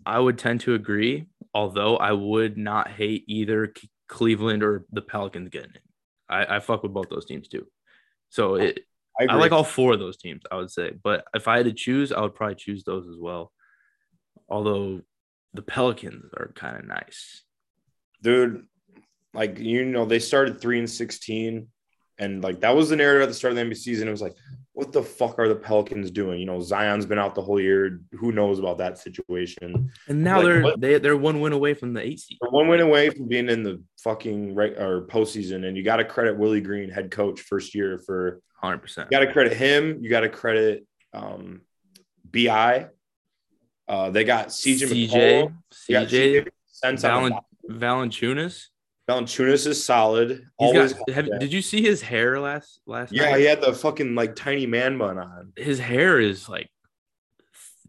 [0.05, 3.73] I would tend to agree, although I would not hate either
[4.07, 5.81] Cleveland or the Pelicans getting it.
[6.29, 7.67] I, I fuck with both those teams too.
[8.29, 8.79] So it
[9.19, 10.91] I, I like all four of those teams, I would say.
[11.01, 13.51] But if I had to choose, I would probably choose those as well.
[14.49, 15.01] Although
[15.53, 17.43] the Pelicans are kind of nice.
[18.21, 18.65] dude.
[19.33, 21.67] Like you know, they started three and sixteen,
[22.17, 24.07] and like that was the narrative at the start of the NBA season.
[24.07, 24.35] It was like,
[24.75, 26.37] what the fuck are the Pelicans doing?
[26.37, 28.01] You know, Zion's been out the whole year.
[28.11, 29.89] Who knows about that situation?
[30.09, 32.37] And now Like, they're what- they they're one win away from the eight seed.
[32.41, 35.97] They're one win away from being in the fucking right or postseason, and you got
[35.97, 38.41] to credit Willie Green, head coach, first year for.
[38.55, 39.07] Hundred percent.
[39.11, 39.99] You got to credit him.
[40.01, 41.61] You got to credit um,
[42.29, 42.87] Bi.
[43.87, 44.87] Uh, they got CJ.
[44.87, 46.09] CJ, McCollum.
[46.09, 48.65] CJ, Sense Valen, Valanciunas.
[49.09, 50.29] Valanciunas is solid.
[50.29, 51.09] He's Always got.
[51.11, 53.11] Have, did you see his hair last last?
[53.13, 53.39] Yeah, night?
[53.39, 55.53] he had the fucking like tiny man bun on.
[55.55, 56.69] His hair is like,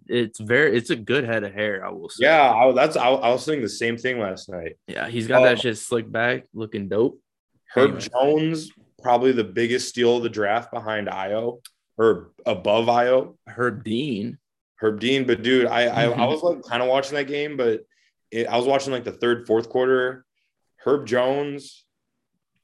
[0.09, 0.76] it's very.
[0.76, 1.85] It's a good head of hair.
[1.85, 2.26] I will say.
[2.26, 4.76] Yeah, I, that's I, I was thinking the same thing last night.
[4.87, 7.18] Yeah, he's got Um, that shit slicked back, looking dope.
[7.74, 8.09] Herb Anyway.
[8.12, 8.70] Jones,
[9.02, 11.61] probably the biggest steal of the draft behind Io
[11.96, 13.38] or above Io.
[13.48, 14.37] Herb Dean.
[14.76, 16.02] Herb Dean, but dude, I I.
[16.11, 17.87] I was like kind of watching that game, but
[18.31, 20.25] it, I was watching like the third, fourth quarter.
[20.87, 21.85] Herb Jones,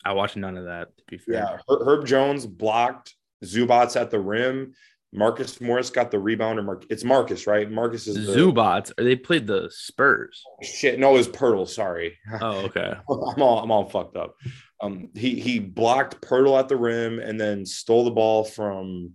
[0.05, 0.97] I watched none of that.
[0.97, 1.35] To be fair.
[1.35, 4.75] yeah, Her- Herb Jones blocked Zubac at the rim.
[5.15, 7.71] Marcus Morris got the rebound, or Mar- it's Marcus, right?
[7.71, 8.91] Marcus is the Zubac.
[8.97, 10.43] They played the Spurs.
[10.63, 10.99] shit.
[10.99, 11.69] No, it was Poeltl.
[11.69, 12.95] Sorry, Oh, okay.
[13.11, 14.37] I'm all I'm all fucked up.
[14.81, 19.13] Um, he he blocked Poeltl at the rim and then stole the ball from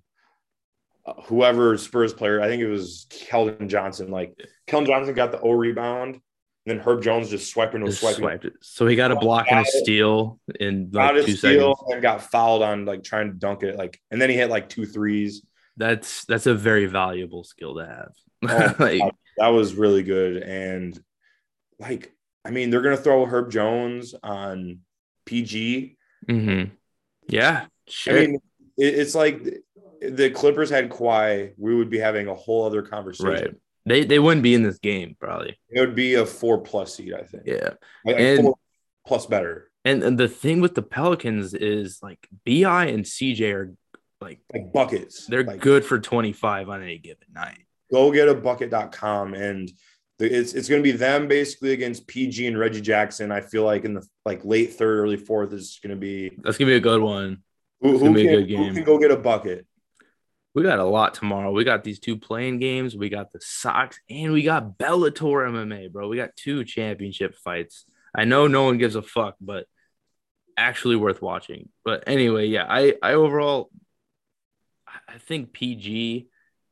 [1.08, 2.41] uh, whoever Spurs player.
[2.41, 4.12] I think it was Keldon Johnson.
[4.12, 4.36] Like
[4.67, 6.20] Keldon Johnson got the O rebound,
[6.67, 8.19] and then Herb Jones just swiped into Just swiping.
[8.19, 8.53] swiped it.
[8.62, 11.39] So he got a block and a steal in like two seconds.
[11.39, 13.77] steal and got fouled on like trying to dunk it.
[13.77, 15.43] Like, and then he hit like two threes.
[15.77, 18.12] That's that's a very valuable skill to have.
[18.49, 19.01] Oh, like,
[19.38, 20.43] That was really good.
[20.43, 20.99] And
[21.80, 22.12] like,
[22.43, 24.80] I mean, they're gonna throw Herb Jones on
[25.25, 25.95] PG.
[26.27, 26.71] mhm.
[27.30, 27.65] Yeah.
[27.65, 28.13] I Sure.
[28.19, 28.39] mean,
[28.77, 29.62] it, it's like the-
[29.99, 33.32] the Clippers had Kawhi, we would be having a whole other conversation.
[33.34, 33.56] right.
[33.88, 35.58] They they wouldn't be in this game probably.
[35.69, 37.43] It would be a four plus seed, I think.
[37.45, 37.71] Yeah.
[38.06, 38.56] Like, And- four
[39.06, 39.69] plus better.
[39.86, 43.73] And and the thing with the Pelicans is like Bi and CJ are
[44.19, 45.26] like Like buckets.
[45.28, 47.60] they're like, good for 25 on any given night.
[47.91, 49.71] Go get a bucket.com and
[50.19, 53.32] the, it's it's gonna be them basically against PG and Reggie Jackson.
[53.32, 56.71] I feel like in the like late third, early fourth is gonna be That's gonna
[56.71, 57.43] be a good one.
[57.80, 59.66] who, who, can, good who can go get a bucket.
[60.58, 61.52] We got a lot tomorrow.
[61.52, 62.96] We got these two playing games.
[62.96, 66.08] We got the Sox, and we got Bellator MMA, bro.
[66.08, 67.86] We got two championship fights.
[68.15, 69.67] I know no one gives a fuck, but
[70.58, 71.70] actually worth watching.
[71.86, 73.70] But anyway, yeah, I I overall,
[75.08, 76.28] I- think PG,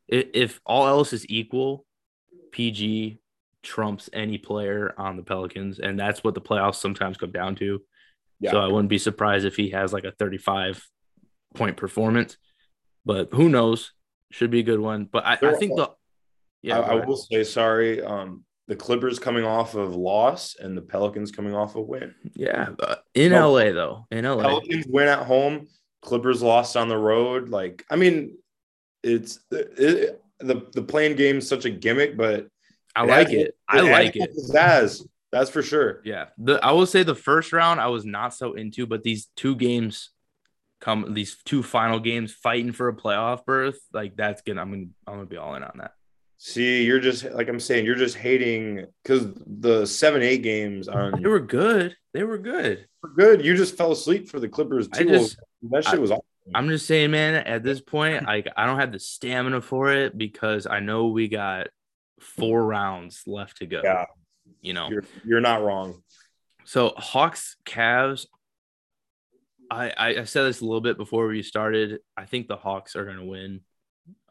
[0.07, 1.85] if, if all else is equal,
[2.53, 3.19] PG
[3.61, 7.83] trumps any player on the Pelicans, and that's what the playoffs sometimes come down to.
[8.39, 8.49] Yeah.
[8.49, 10.83] So I wouldn't be surprised if he has like a 35
[11.53, 12.37] point performance.
[13.05, 13.91] But who knows?
[14.31, 15.05] Should be a good one.
[15.11, 15.91] But I, I think the
[16.61, 18.01] yeah, I, I will say sorry.
[18.01, 22.15] Um, the Clippers coming off of loss and the Pelicans coming off a win.
[22.33, 22.69] yeah.
[23.13, 23.51] in No.
[23.53, 25.67] LA though, in LA, Pelicans win at home.
[26.01, 27.49] Clippers lost on the road.
[27.49, 28.37] Like, I mean,
[29.03, 32.47] it's it, the the playing game is such a gimmick, but
[32.95, 33.57] I it like has- it.
[33.69, 34.31] I like it.
[34.35, 36.01] Pizzazz, that's for sure.
[36.03, 36.25] Yeah.
[36.39, 39.55] The I will say the first round I was not so into, but these two
[39.55, 40.09] games
[40.81, 44.85] come these two final games fighting for a playoff berth, like that's gonna I'm gonna
[45.07, 45.91] I'm gonna be all in on that.
[46.37, 51.21] See, you're just like I'm saying, you're just hating because the seven eight games on
[51.21, 51.95] They were good.
[52.13, 52.87] They were good.
[53.01, 53.45] were good.
[53.45, 55.09] You just fell asleep for the Clippers I too.
[55.09, 55.39] just
[55.71, 56.23] that shit was awesome.
[56.53, 60.17] I'm just saying, man, at this point, I I don't have the stamina for it
[60.17, 61.67] because I know we got
[62.19, 63.81] four rounds left to go.
[63.83, 64.05] Yeah.
[64.61, 64.89] You know.
[64.89, 66.03] You're you're not wrong.
[66.65, 68.27] So Hawks Cavs.
[69.69, 71.99] I, I I said this a little bit before we started.
[72.15, 73.61] I think the Hawks are gonna win.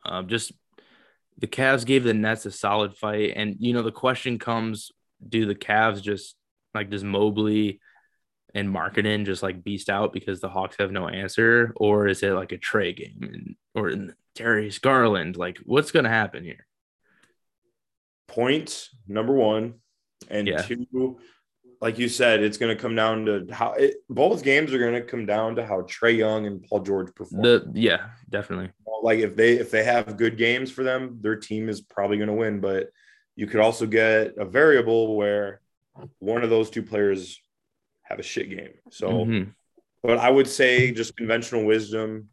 [0.05, 0.53] Um, just
[1.39, 4.91] the Cavs gave the Nets a solid fight, and you know the question comes:
[5.27, 6.37] Do the Cavs just
[6.75, 7.81] like does Mobley
[8.55, 12.31] and Markkanen just like beast out because the Hawks have no answer, or is it
[12.31, 15.37] like a Trae game and or in Darius Garland?
[15.37, 16.67] Like, what's gonna happen here?
[18.29, 19.75] Points number one,
[20.29, 20.63] and Yeah.
[20.63, 21.19] two,
[21.85, 24.95] like you said, it's going to come down to how it, both games are going
[24.95, 27.43] to come down to how Trae Young and Paul George perform.
[27.43, 28.71] The yeah, definitely.
[29.03, 32.29] like if they if they have good games for them, their team is probably going
[32.29, 32.61] to win.
[32.61, 32.89] But
[33.37, 35.61] you could also get a variable where
[36.21, 37.39] one of those two players
[38.05, 38.73] have a shit game.
[38.91, 39.53] So, Mhm.
[40.03, 42.31] but I would say just conventional wisdom,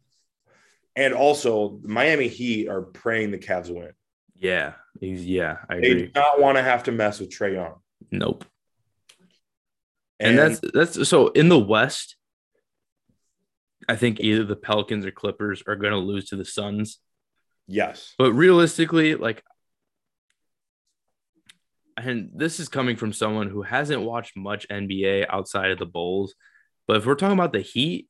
[0.96, 3.92] and also Miami Heat are praying the Cavs win.
[4.34, 6.06] Yeah, he's- yeah, I They agree.
[6.06, 7.74] do not want to have to mess with Trae Young.
[8.10, 8.46] Nope.
[10.22, 12.16] And, and that's that's so in the West.
[13.88, 16.98] I think either the Pelicans or Clippers are going to lose to the Suns.
[17.66, 18.14] Yes.
[18.16, 19.42] But realistically, like
[21.96, 26.34] and this is coming from someone who hasn't watched much NBA outside of the Bulls.
[26.86, 28.08] But if we're talking about the Heat,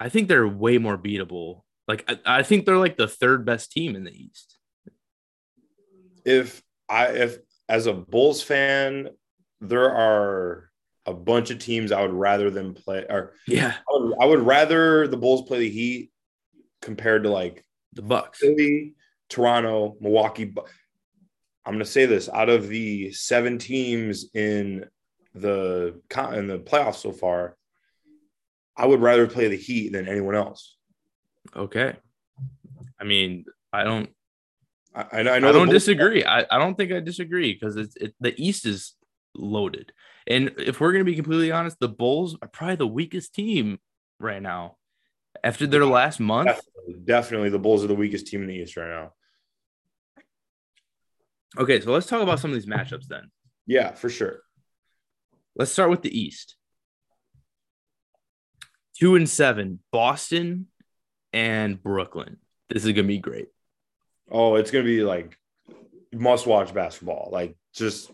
[0.00, 1.62] I think they're way more beatable.
[1.88, 4.58] Like I, I think they're like the third best team in the East.
[6.24, 9.08] If I if as a Bulls fan,
[9.60, 10.70] there are
[11.06, 14.40] a bunch of teams I would rather them play or yeah, I would, I would
[14.40, 16.10] rather the Bulls play the Heat
[16.80, 18.38] compared to like the Bucks.
[18.40, 18.94] Philly,
[19.28, 20.54] Toronto, Milwaukee.
[21.66, 24.86] I'm going to say this: out of the seven teams in
[25.34, 26.00] the
[26.32, 27.56] in the playoffs so far,
[28.76, 30.76] I would rather play the Heat than anyone else.
[31.54, 31.94] Okay,
[33.00, 34.10] I mean, I don't.
[34.94, 35.48] I, I know.
[35.48, 36.24] I don't disagree.
[36.24, 38.94] I, I don't think I disagree because it's it, the East is
[39.34, 39.92] loaded,
[40.26, 43.78] and if we're going to be completely honest, the Bulls are probably the weakest team
[44.18, 44.76] right now
[45.42, 46.46] after their last month.
[46.46, 49.12] Definitely, definitely, the Bulls are the weakest team in the East right now.
[51.56, 53.30] Okay, so let's talk about some of these matchups then.
[53.66, 54.40] Yeah, for sure.
[55.56, 56.56] Let's start with the East.
[58.98, 60.66] Two and seven, Boston
[61.32, 62.38] and Brooklyn.
[62.70, 63.48] This is gonna be great.
[64.30, 65.38] Oh, it's gonna be like
[66.12, 67.28] must watch basketball.
[67.32, 68.10] Like just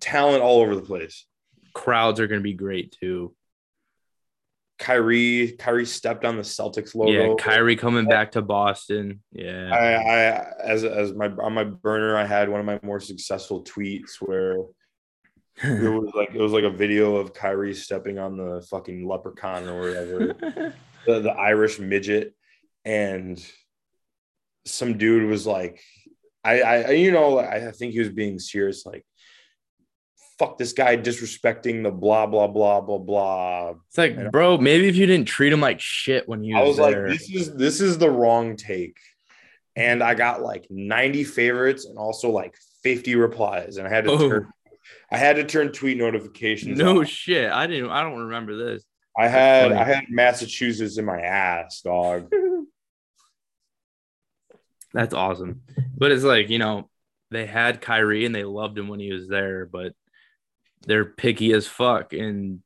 [0.00, 1.26] talent all over the place.
[1.74, 3.34] Crowds are gonna be great too.
[4.78, 7.10] Kyrie, Kyrie stepped on the Celtics logo.
[7.10, 9.22] Yeah, Kyrie coming back to Boston.
[9.32, 9.70] Yeah.
[9.72, 13.64] I, I as as my on my burner, I had one of my more successful
[13.64, 14.58] tweets where
[15.62, 19.68] it was like it was like a video of Kyrie stepping on the fucking leprechaun
[19.68, 20.74] or whatever,
[21.06, 22.34] the, the Irish midget,
[22.84, 23.42] and
[24.66, 25.80] some dude was like,
[26.44, 29.06] I, I you know I think he was being serious, like
[30.38, 33.74] fuck this guy disrespecting the blah blah blah blah blah.
[33.88, 36.60] It's like, and bro, maybe if you didn't treat him like shit when he was,
[36.60, 37.08] I was there.
[37.08, 38.98] like, this is this is the wrong take.
[39.74, 43.76] And I got like 90 favorites and also like 50 replies.
[43.76, 44.28] And I had to oh.
[44.28, 44.52] turn
[45.10, 46.78] I had to turn tweet notifications.
[46.78, 47.08] No off.
[47.08, 47.50] shit.
[47.50, 48.84] I didn't I don't remember this.
[49.18, 52.32] I had I had Massachusetts in my ass, dog.
[54.92, 55.62] That's awesome.
[55.94, 56.88] But it's like, you know,
[57.30, 59.92] they had Kyrie and they loved him when he was there, but
[60.86, 62.60] they're picky as fuck and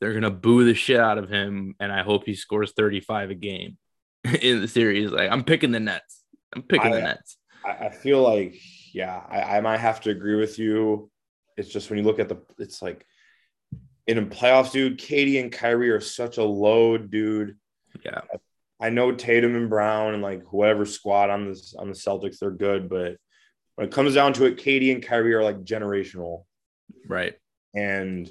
[0.00, 1.76] they're gonna boo the shit out of him.
[1.80, 3.78] And I hope he scores 35 a game
[4.42, 5.10] in the series.
[5.10, 6.22] Like I'm picking the Nets.
[6.54, 7.38] I'm picking I, the Nets.
[7.64, 8.56] I feel like,
[8.92, 11.08] yeah, I, I might have to agree with you.
[11.56, 13.06] It's just when you look at the, it's like
[14.08, 14.98] in a playoffs, dude.
[14.98, 17.56] KD and Kyrie are such a load, dude.
[18.04, 18.22] Yeah.
[18.80, 22.50] I know Tatum and Brown and like whoever squad on this on the Celtics, they're
[22.50, 23.16] good, but
[23.76, 26.44] when it comes down to it, KD and Kyrie are like generational.
[27.06, 27.36] Right
[27.74, 28.30] and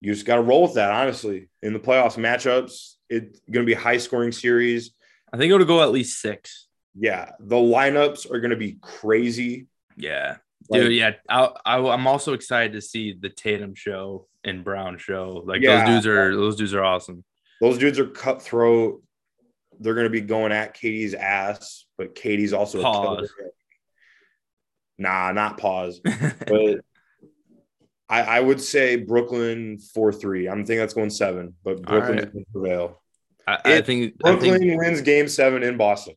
[0.00, 0.90] you just got to roll with that.
[0.90, 4.92] Honestly, in the playoffs matchups, it's going to be a high scoring series.
[5.32, 6.68] I think it'll go at least six.
[6.94, 9.66] Yeah, the lineups are going to be crazy.
[9.96, 10.36] Yeah,
[10.68, 10.92] like, dude.
[10.92, 15.42] Yeah, I, I, am also excited to see the Tatum show and Brown show.
[15.44, 17.24] Like yeah, those dudes are those dudes are awesome.
[17.60, 19.02] Those dudes are cutthroat.
[19.80, 23.04] They're going to be going at KD's ass, but KD's also pause.
[23.04, 23.50] a killer.
[24.98, 26.00] Nah, not pause.
[26.46, 26.84] but
[28.08, 30.48] I, I would say Brooklyn four three.
[30.48, 32.52] I'm thinking that's going seven, but Brooklyn right.
[32.52, 33.02] prevail.
[33.46, 36.14] I, I think Brooklyn I think wins Game Seven in Boston.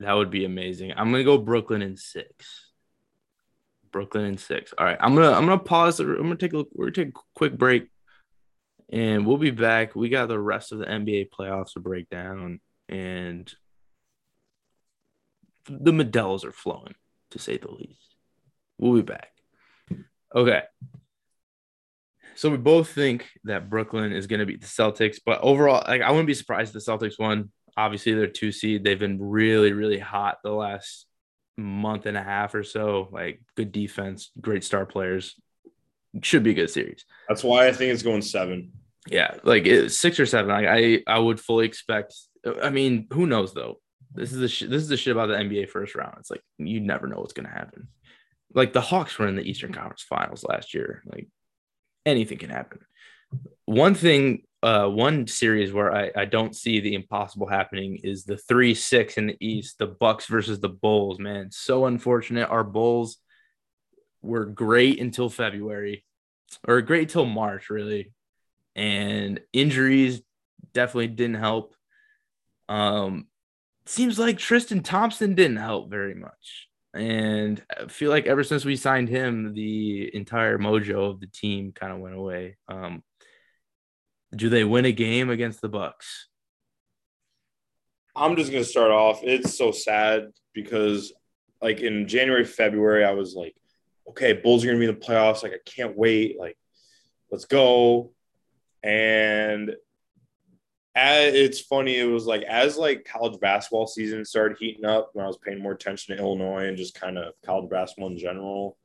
[0.00, 0.92] That would be amazing.
[0.96, 2.70] I'm gonna go Brooklyn in six.
[3.92, 4.74] Brooklyn in six.
[4.76, 6.00] All right, I'm gonna I'm gonna pause.
[6.00, 6.68] I'm gonna take a look.
[6.74, 7.88] we're gonna take a quick break,
[8.90, 9.94] and we'll be back.
[9.96, 13.52] We got the rest of the NBA playoffs to break down, and
[15.68, 16.94] the medals are flowing,
[17.30, 18.16] to say the least.
[18.78, 19.35] We'll be back.
[20.36, 20.62] Okay.
[22.34, 26.02] So we both think that Brooklyn is going to beat the Celtics, but overall, like
[26.02, 27.50] I wouldn't be surprised if the Celtics won.
[27.78, 28.84] Obviously, they're two seed.
[28.84, 31.06] They've been really, really hot the last
[31.56, 33.08] month and a half or so.
[33.10, 35.34] Like good defense, great star players.
[36.22, 37.06] Should be a good series.
[37.28, 38.72] That's why I think it's going seven.
[39.08, 40.50] Yeah, like six or seven.
[40.50, 42.14] Like I, I would fully expect.
[42.62, 43.80] I mean, who knows though?
[44.12, 46.16] This is the sh- this is the shit about the NBA first round.
[46.18, 47.88] It's like you never know what's going to happen
[48.56, 51.02] like the Hawks were in the Eastern Conference Finals last year.
[51.04, 51.28] Like
[52.04, 52.80] anything can happen.
[53.66, 58.38] One thing, uh, one series where I, I don't see the impossible happening is the
[58.38, 61.18] three six in the East, the Bucks versus the Bulls.
[61.18, 62.48] Man, so unfortunate.
[62.48, 63.18] Our Bulls
[64.22, 66.04] were great until February,
[66.66, 68.12] or great till March, really,
[68.74, 70.22] and injuries
[70.72, 71.74] definitely didn't help.
[72.68, 73.26] Um,
[73.84, 76.68] seems like Tristan Thompson didn't help very much.
[76.96, 81.72] And I feel like ever since we signed him, the entire mojo of the team
[81.72, 82.56] kind of went away.
[82.68, 83.02] Um,
[84.34, 86.28] do they win a game against the Bucks?
[88.14, 89.20] I'm just gonna start off.
[89.22, 91.12] It's so sad because
[91.60, 93.54] like in January, February, I was like,
[94.08, 95.42] okay, Bulls are gonna be in the playoffs.
[95.42, 96.38] Like, I can't wait.
[96.38, 96.56] Like,
[97.30, 98.12] let's go.
[98.82, 99.74] And
[100.96, 105.24] as, it's funny, it was like as like college basketball season started heating up when
[105.24, 108.78] I was paying more attention to Illinois and just kind of college basketball in general,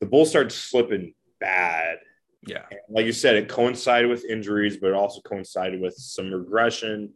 [0.00, 1.98] the Bulls started slipping bad.
[2.46, 2.62] Yeah.
[2.70, 7.12] And like you said, it coincided with injuries, but it also coincided with some regression.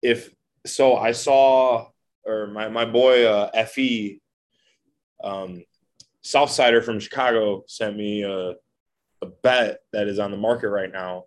[0.00, 0.34] If
[0.66, 1.88] so, I saw
[2.26, 4.20] or my, my boy uh, Fe,
[5.22, 5.64] um,
[6.22, 8.54] Southsider from Chicago sent me a,
[9.22, 11.24] a bet that is on the market right now,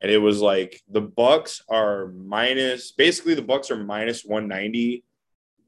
[0.00, 5.04] and it was like the Bucks are minus basically the Bucks are minus one ninety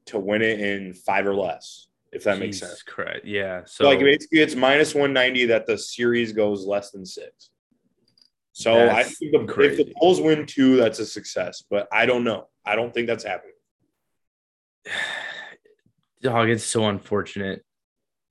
[0.07, 2.81] to win it in five or less, if that makes sense.
[2.83, 3.25] Correct.
[3.25, 3.61] Yeah.
[3.65, 7.49] So, so like basically it's minus one ninety that the series goes less than six.
[8.53, 11.63] So I think the, if the Bulls win two, that's a success.
[11.69, 12.47] But I don't know.
[12.65, 13.53] I don't think that's happening.
[16.21, 17.65] Dog, it's so unfortunate.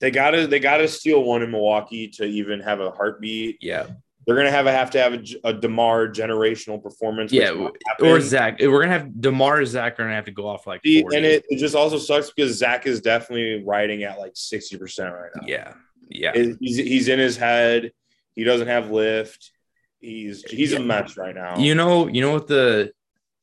[0.00, 3.58] They gotta they gotta steal one in Milwaukee to even have a heartbeat.
[3.60, 3.86] Yeah.
[4.26, 7.32] They're gonna have a have to have a, a Demar generational performance.
[7.32, 7.68] Yeah,
[8.00, 8.60] or Zach.
[8.60, 9.64] We're gonna have Demar.
[9.64, 10.82] Zach are gonna have to go off like.
[10.82, 11.16] 40.
[11.16, 15.12] And it, it just also sucks because Zach is definitely riding at like sixty percent
[15.12, 15.42] right now.
[15.46, 15.72] Yeah,
[16.08, 16.32] yeah.
[16.34, 17.92] It, he's he's in his head.
[18.34, 19.52] He doesn't have lift.
[20.00, 20.78] He's he's yeah.
[20.78, 21.58] a mess right now.
[21.58, 22.92] You know, you know what the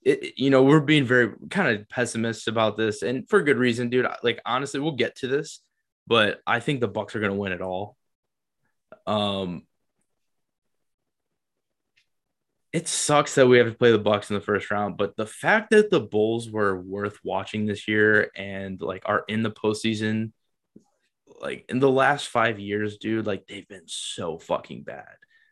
[0.08, 3.90] it, you know, we're being very kind of pessimist about this, and for good reason,
[3.90, 4.08] dude.
[4.24, 5.62] Like honestly, we'll get to this,
[6.08, 7.98] but I think the Bucks are going to win it all.
[9.06, 9.64] Um,
[12.74, 15.26] it sucks that we have to play the Bucks in the first round, but the
[15.26, 20.32] fact that the Bulls were worth watching this year and like are in the postseason,
[21.40, 25.06] like in the last five years, dude, like they've been so fucking bad.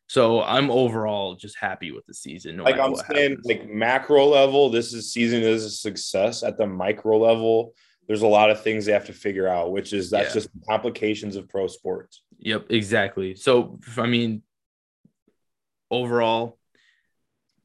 [0.07, 2.57] So I'm overall just happy with the season.
[2.57, 3.45] No like I'm saying, happens.
[3.45, 6.43] like macro level, this is season is a success.
[6.43, 7.73] At the micro level,
[8.07, 10.41] there's a lot of things they have to figure out, which is that's yeah.
[10.41, 12.21] just complications of pro sports.
[12.39, 13.35] Yep, exactly.
[13.35, 14.43] So I mean,
[15.89, 16.59] overall,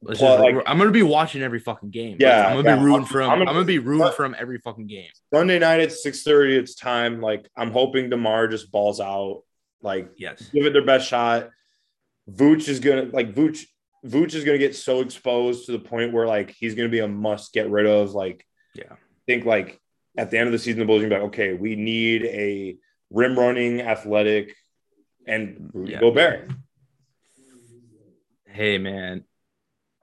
[0.09, 2.17] just, like, I'm gonna be watching every fucking game.
[2.19, 3.29] Yeah, like, I'm gonna yeah, be rooting from.
[3.29, 5.09] I'm gonna, I'm gonna be rooting from every fucking game.
[5.33, 7.21] Sunday night at 6:30, it's time.
[7.21, 9.43] Like I'm hoping Demar just balls out.
[9.81, 11.49] Like yes, give it their best shot
[12.29, 13.65] Vooch is gonna like Vooch.
[14.05, 17.07] Vooch is gonna get so exposed to the point where like he's gonna be a
[17.07, 18.13] must get rid of.
[18.13, 19.79] Like, yeah, I think like
[20.17, 22.25] at the end of the season, the Bulls are gonna be like, okay, we need
[22.25, 22.77] a
[23.09, 24.55] rim running, athletic,
[25.27, 25.99] and yeah.
[25.99, 26.49] Gobert.
[28.47, 29.23] Hey man,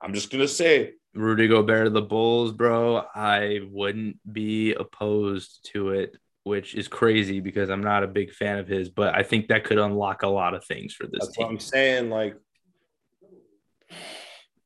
[0.01, 3.05] I'm just gonna say Rudy Gobert the Bulls, bro.
[3.15, 6.17] I wouldn't be opposed to it
[6.49, 9.65] which is crazy because I'm not a big fan of his, but I think that
[9.65, 11.45] could unlock a lot of things for this That's team.
[11.45, 12.37] What I'm saying, like,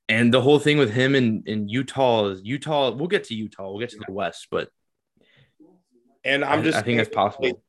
[0.08, 2.92] and the whole thing with him in, in Utah is Utah.
[2.92, 3.68] We'll get to Utah.
[3.68, 4.68] We'll get to the West, but
[6.24, 7.62] and I'm just I, I think that's possible.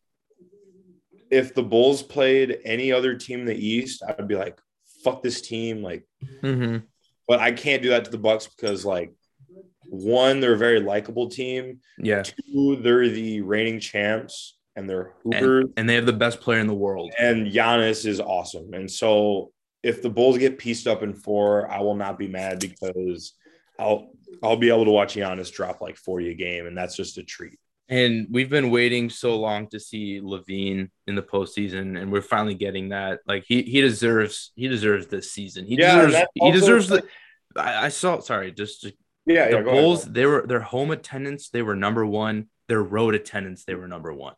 [1.32, 4.60] If the Bulls played any other team in the East, I would be like,
[5.04, 6.08] "Fuck this team!" Like,
[6.44, 6.86] mm-hmm.
[7.28, 9.14] But I can't do that to the Bucks because like
[9.86, 11.80] one, they're a very likable team.
[11.98, 12.24] Yeah.
[12.24, 15.66] Two, they're the reigning champs and they're hoopers.
[15.66, 17.12] And, and, they have the best player in the world.
[17.20, 18.74] And Giannis is awesome.
[18.74, 19.52] And so
[19.84, 23.34] if the Bulls get pieced up in four, I will not be mad because
[23.78, 27.18] I'll I'll be able to watch Giannis drop like 40 a game, and that's just
[27.18, 27.60] a treat.
[27.90, 32.56] And we've been waiting so long to see LaVine in the postseason, and we're finally
[32.56, 33.20] getting that.
[33.28, 35.66] Like he he deserves he deserves this season.
[35.66, 37.04] He yeah, deserves he deserves the.
[37.56, 38.20] I, I saw.
[38.20, 38.94] Sorry, just to
[39.26, 40.14] yeah, the yeah, Bulls, ahead.
[40.14, 42.48] they were their home attendance, they were number one.
[42.68, 44.36] Their road attendance, they were number one.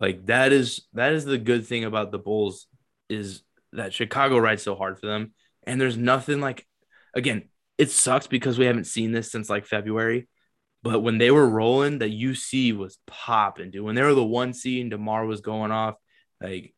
[0.00, 2.66] Like that is that is the good thing about the Bulls
[3.08, 5.32] is that Chicago rides so hard for them,
[5.66, 6.66] and there's nothing like.
[7.14, 10.28] Again, it sucks because we haven't seen this since like February,
[10.86, 13.84] but when they were rolling, the UC was popping, dude.
[13.84, 15.94] When they were the one seed and Demar was going off,
[16.40, 16.74] like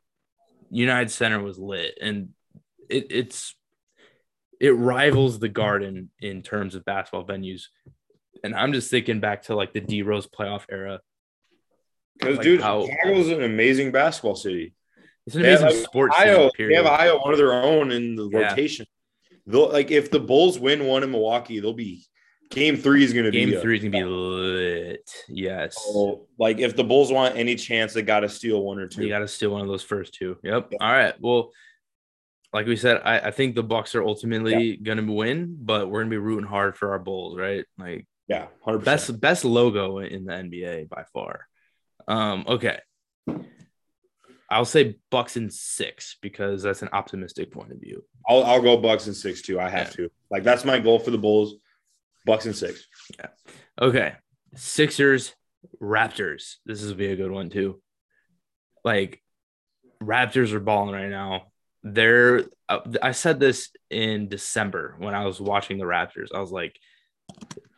[0.70, 2.30] United Center was lit, and
[2.88, 3.54] it, it's
[4.60, 7.64] it rivals the Garden in terms of basketball venues.
[8.44, 11.00] And I'm just thinking back to like the D Rose playoff era.
[12.18, 14.74] Because like dude, how, Chicago's an amazing basketball city.
[15.26, 16.68] It's an amazing like, sports Ohio, city.
[16.68, 18.50] They have Ayo one of their own in the yeah.
[18.50, 18.86] rotation.
[19.46, 22.04] They'll like if the Bulls win one in Milwaukee, they'll be
[22.50, 25.10] game three is gonna game be game three is gonna be lit.
[25.28, 25.76] Yes.
[25.76, 29.02] So, like if the Bulls want any chance, they gotta steal one or two.
[29.02, 30.36] You gotta steal one of those first two.
[30.42, 30.72] Yep.
[30.80, 31.14] All right.
[31.20, 31.50] Well,
[32.52, 34.76] like we said, I, I think the Bucks are ultimately yeah.
[34.82, 37.64] gonna win, but we're gonna be rooting hard for our Bulls, right?
[37.78, 41.46] Like Yeah, hundred Best best logo in the NBA by far.
[42.06, 42.78] Um, okay.
[44.50, 48.02] I'll say Bucks in six because that's an optimistic point of view.
[48.26, 49.60] I'll I'll go Bucks in six too.
[49.60, 50.06] I have Yeah.
[50.06, 50.10] to.
[50.30, 51.56] Like that's my goal for the Bulls.
[52.24, 52.86] Bucks and six.
[53.18, 53.28] Yeah.
[53.80, 54.14] Okay.
[54.54, 55.34] Sixers,
[55.80, 56.56] Raptors.
[56.66, 57.80] This is be a good one too.
[58.84, 59.22] Like
[60.02, 61.52] Raptors are balling right now.
[61.82, 66.28] They're uh, I said this in December when I was watching the Raptors.
[66.34, 66.78] I was like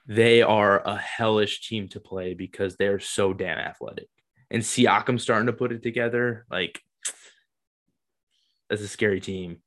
[0.06, 4.08] they are a hellish team to play because they're so damn athletic.
[4.50, 6.80] And Siakam starting to put it together, like
[8.68, 9.58] that's a scary team.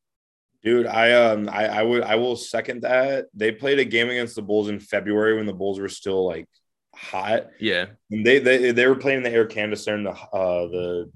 [0.63, 3.25] Dude, I um I, I would I will second that.
[3.33, 6.47] They played a game against the Bulls in February when the Bulls were still like
[6.95, 7.47] hot.
[7.59, 7.87] Yeah.
[8.11, 11.11] And they they, they were playing the Air Canada Center in the uh the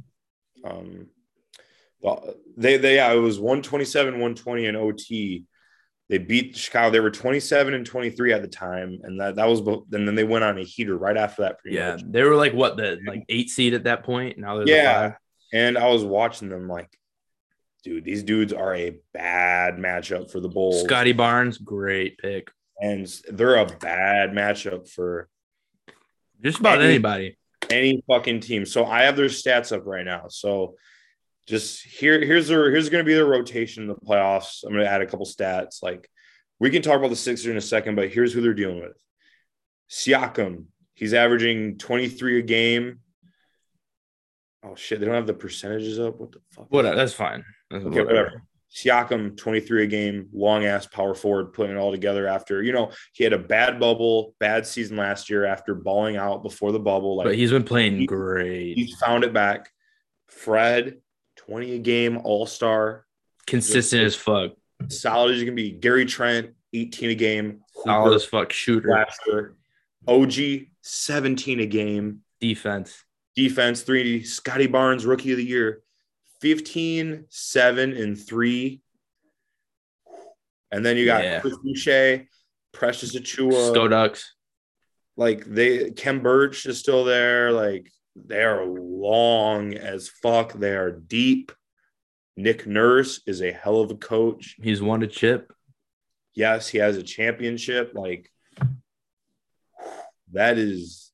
[0.66, 1.08] um
[2.02, 5.46] the, they they yeah, it was 127 120 in OT.
[6.10, 6.90] They beat Chicago.
[6.92, 10.24] They were 27 and 23 at the time, and that that was and then they
[10.24, 11.58] went on a heater right after that.
[11.66, 11.92] Yeah.
[11.92, 12.04] much.
[12.06, 14.38] They were like what the like eight seed at that point.
[14.38, 15.10] Now they're the Yeah.
[15.10, 15.18] five.
[15.54, 16.90] And I was watching them like,
[17.88, 20.84] dude, these dudes are a bad matchup for the Bulls.
[20.84, 22.52] Scottie Barnes, great pick.
[22.82, 25.30] and they're a bad matchup for
[26.44, 27.38] Just about Any- anybody.
[27.72, 28.66] any fucking team.
[28.66, 30.28] So I have their stats up right now.
[30.28, 30.76] So
[31.48, 34.64] just here, here's their here's going to be their rotation in the playoffs.
[34.66, 35.82] I'm going to add a couple stats.
[35.82, 36.10] Like
[36.60, 39.02] we can talk about the Sixers in a second, but here's who they're dealing with.
[39.90, 43.00] Siakam, he's averaging 23 a game.
[44.64, 46.20] Oh shit, they don't have the percentages up.
[46.20, 46.68] What the fuck?
[46.70, 46.96] Whatever.
[46.98, 47.44] That's fine.
[47.72, 48.42] Okay, whatever.
[48.74, 52.92] Siakam, 23 a game, long ass power forward, putting it all together after, you know,
[53.14, 57.16] he had a bad bubble, bad season last year after balling out before the bubble.
[57.18, 58.76] Like But he's been playing he- great.
[58.78, 59.70] he's found it back.
[60.28, 60.98] Fred,
[61.38, 63.06] 20 a game, all star,
[63.48, 64.52] Consistent as fuck.
[64.90, 65.72] solid as you can be.
[65.72, 68.90] Gary Trent, 18 a game, Solid as fuck shooter.
[68.90, 69.56] blaster.
[70.08, 72.22] OG, 17 a game.
[72.42, 73.04] Defense.
[73.36, 74.26] Defense, 3D.
[74.26, 75.82] Scottie Barnes, rookie of the year,
[76.42, 78.82] 15, 7, and 3.
[80.72, 81.40] And then you got Yeah.
[81.40, 82.28] Chris Boucher,
[82.74, 83.74] Precious Achiuwa.
[83.74, 84.24] Skodux.
[85.16, 87.52] like they Khem Birch is still there.
[87.52, 90.54] Like they are long as fuck.
[90.54, 91.52] They are deep.
[92.36, 94.58] Nick Nurse is a hell of a coach.
[94.62, 95.52] He's won a chip.
[96.36, 97.94] Yes, he has a championship.
[97.96, 98.30] Like
[100.34, 101.12] that is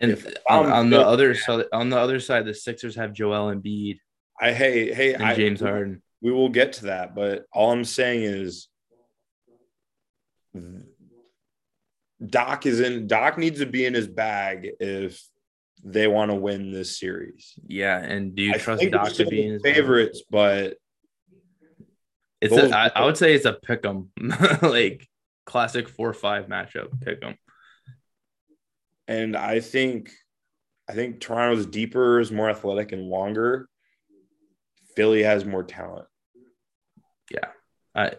[0.00, 0.16] And
[0.48, 3.98] on, on the other side, on the other side, the Sixers have Joel Embiid
[4.40, 6.02] I hey hey and I, James Harden.
[6.20, 8.68] We will get to that, but all I'm saying is
[12.24, 15.22] Doc is in Doc needs to be in his bag if
[15.84, 17.52] they want to win this series.
[17.66, 20.78] Yeah, and do you I trust Doc to be in his favorites, but
[22.40, 24.10] It's a, I, I would say it's a pick 'em,
[24.62, 25.06] like
[25.44, 27.00] classic four five matchup.
[27.02, 27.36] Pick 'em.
[29.06, 30.10] and I think
[30.88, 33.68] I think Toronto's deeper, is more athletic and longer.
[34.96, 36.06] Philly has more talent.
[37.30, 37.50] Yeah.
[37.94, 38.12] I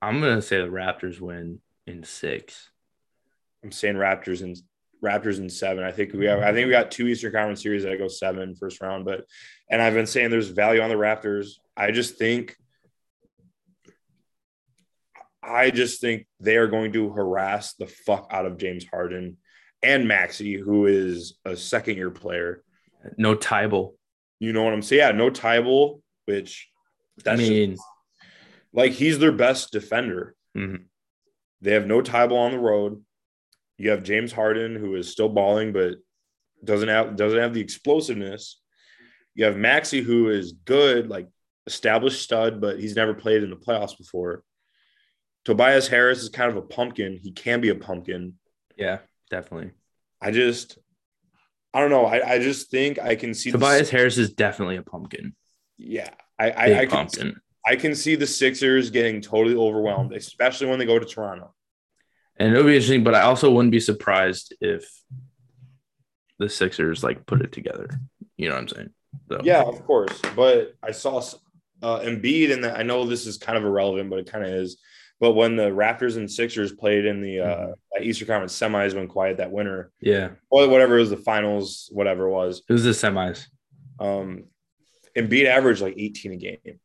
[0.00, 2.70] I'm gonna say the Raptors win in six.
[3.62, 4.56] I'm saying Raptors and
[5.02, 5.84] Raptors in seven.
[5.84, 6.40] I think we have.
[6.40, 9.04] I think we got two Eastern Conference series that go seven first round.
[9.04, 9.24] But
[9.70, 11.52] and I've been saying there's value on the Raptors.
[11.76, 12.56] I just think.
[15.42, 19.38] I just think they are going to harass the fuck out of James Harden
[19.82, 22.62] and Maxey, who is a second year player.
[23.16, 23.94] No Thybulle.
[24.38, 25.00] You know what I'm saying?
[25.00, 26.68] Yeah, no Thybulle, which
[27.18, 27.76] I that's just- mean,
[28.72, 30.34] like he's their best defender.
[30.56, 30.84] mhm.
[31.60, 33.04] They have no Thybulle on the road.
[33.76, 35.96] You have James Harden, who is still balling, but
[36.64, 38.60] doesn't have doesn't have the explosiveness.
[39.34, 41.28] You have Maxey, who is good, like
[41.66, 44.42] established stud, but he's never played in the playoffs before.
[45.44, 47.18] Tobias Harris is kind of a pumpkin.
[47.22, 48.34] He can be a pumpkin.
[48.76, 48.98] yeah,
[49.30, 49.72] definitely.
[50.20, 50.78] I just,
[51.72, 52.04] I don't know.
[52.06, 55.34] I, I just think I can see Tobias Harris is definitely a pumpkin.
[55.80, 57.40] Yeah, I I, Big I can pumpkin.
[57.66, 61.54] I can see the Sixers getting totally overwhelmed, especially when they go to Toronto.
[62.36, 64.90] And it'll be interesting, but I also wouldn't be surprised if
[66.38, 67.90] the Sixers like put it together.
[68.36, 68.90] You know what I'm saying?
[69.28, 70.18] So, Yeah, of course.
[70.34, 71.18] But I saw
[71.82, 74.78] uh, Embiid, and I know this is kind of irrelevant, but it kind of is.
[75.20, 77.66] But when the Raptors and Sixers played in the uh,
[78.00, 80.30] Eastern Conference semis when quiet that winter, yeah.
[80.48, 83.46] or whatever it was, the finals, whatever it was, It was the semis.
[83.98, 84.44] um,
[85.16, 86.80] Embiid averaged like 18 a game.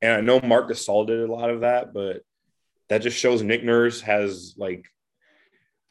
[0.00, 2.22] And I know Marc Gasol did a lot of that, but
[2.88, 4.86] that just shows Nick Nurse has like,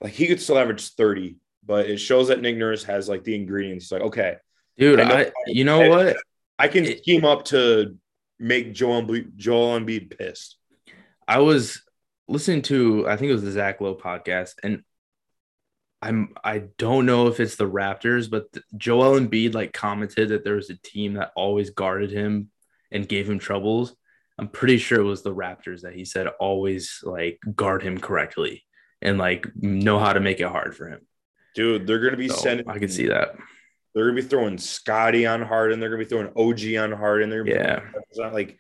[0.02, 3.36] like he could still average 30, but it shows that Nick Nurse has like the
[3.36, 3.86] ingredients.
[3.86, 4.38] He's like, okay,
[4.78, 6.18] Dude, I know- I, you know what?
[6.60, 7.98] I can It- scheme up to
[8.40, 10.58] make Joel Embiid, Joel Embiid pissed.
[11.28, 11.82] I was
[12.30, 14.84] listening to I think it was the Zach Lowe podcast, and
[16.02, 20.44] I'm I don't know if it's the Raptors, but the, Joel Embiid like commented that
[20.44, 22.50] there was a team that always guarded him
[22.92, 23.96] and gave him troubles.
[24.38, 28.64] I'm pretty sure it was the Raptors that he said always like guard him correctly
[29.02, 31.02] and like know how to make it hard for him.
[31.56, 32.70] Dude, they're gonna be So, sending.
[32.70, 33.36] I can see that.
[33.96, 35.80] They're gonna be throwing Scottie on Harden.
[35.80, 37.32] They're gonna be throwing OG on Harden.
[37.32, 37.84] They're gonna
[38.16, 38.30] Yeah.
[38.30, 38.60] Like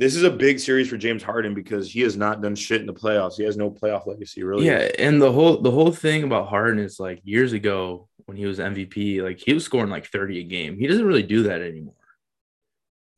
[0.00, 2.86] this is a big series for James Harden because he has not done shit in
[2.86, 3.34] the playoffs.
[3.36, 4.64] He has no playoff legacy, really.
[4.64, 8.46] Yeah, and the whole the whole thing about Harden is like years ago when he
[8.46, 10.78] was MVP, like he was scoring like 30 a game.
[10.78, 11.92] He doesn't really do that anymore.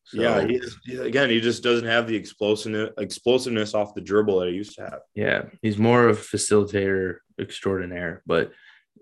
[0.06, 0.44] So, yeah.
[0.44, 4.56] He is, again, he just doesn't have the explosiveness explosiveness off the dribble that he
[4.56, 5.00] used to have.
[5.14, 8.24] yeah, he's more of a facilitator extraordinaire.
[8.26, 8.50] But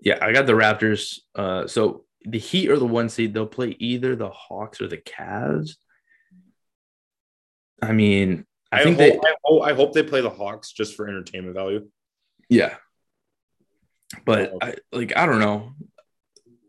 [0.01, 1.17] yeah, I got the Raptors.
[1.33, 3.33] Uh, so the Heat are the one seed.
[3.33, 5.77] They'll play either the Hawks or the Cavs.
[7.81, 10.71] I mean, I, I, think hope, they, I, hope, I hope they play the Hawks
[10.71, 11.87] just for entertainment value.
[12.49, 12.75] yeah.
[14.25, 15.71] But I like I don't know.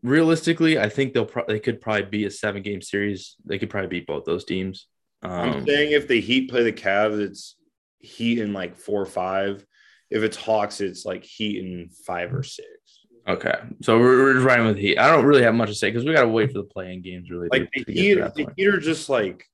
[0.04, 3.36] Realistically, I think they'll pro- they could probably be a seven game series.
[3.44, 4.86] They could probably beat both those teams.
[5.22, 7.56] I'm Um, saying if the Heat play the Cavs, it's
[8.00, 9.64] Heat in like four or five.
[10.10, 12.68] If it's Hawks, it's like Heat in five or six.
[13.28, 14.98] okay, so we're, we're just riding with Heat.
[14.98, 17.02] I don't really have much to say because we got to wait for the playing
[17.02, 17.30] games.
[17.30, 18.52] Really, Like the Heat, the point.
[18.56, 19.44] Heat are just like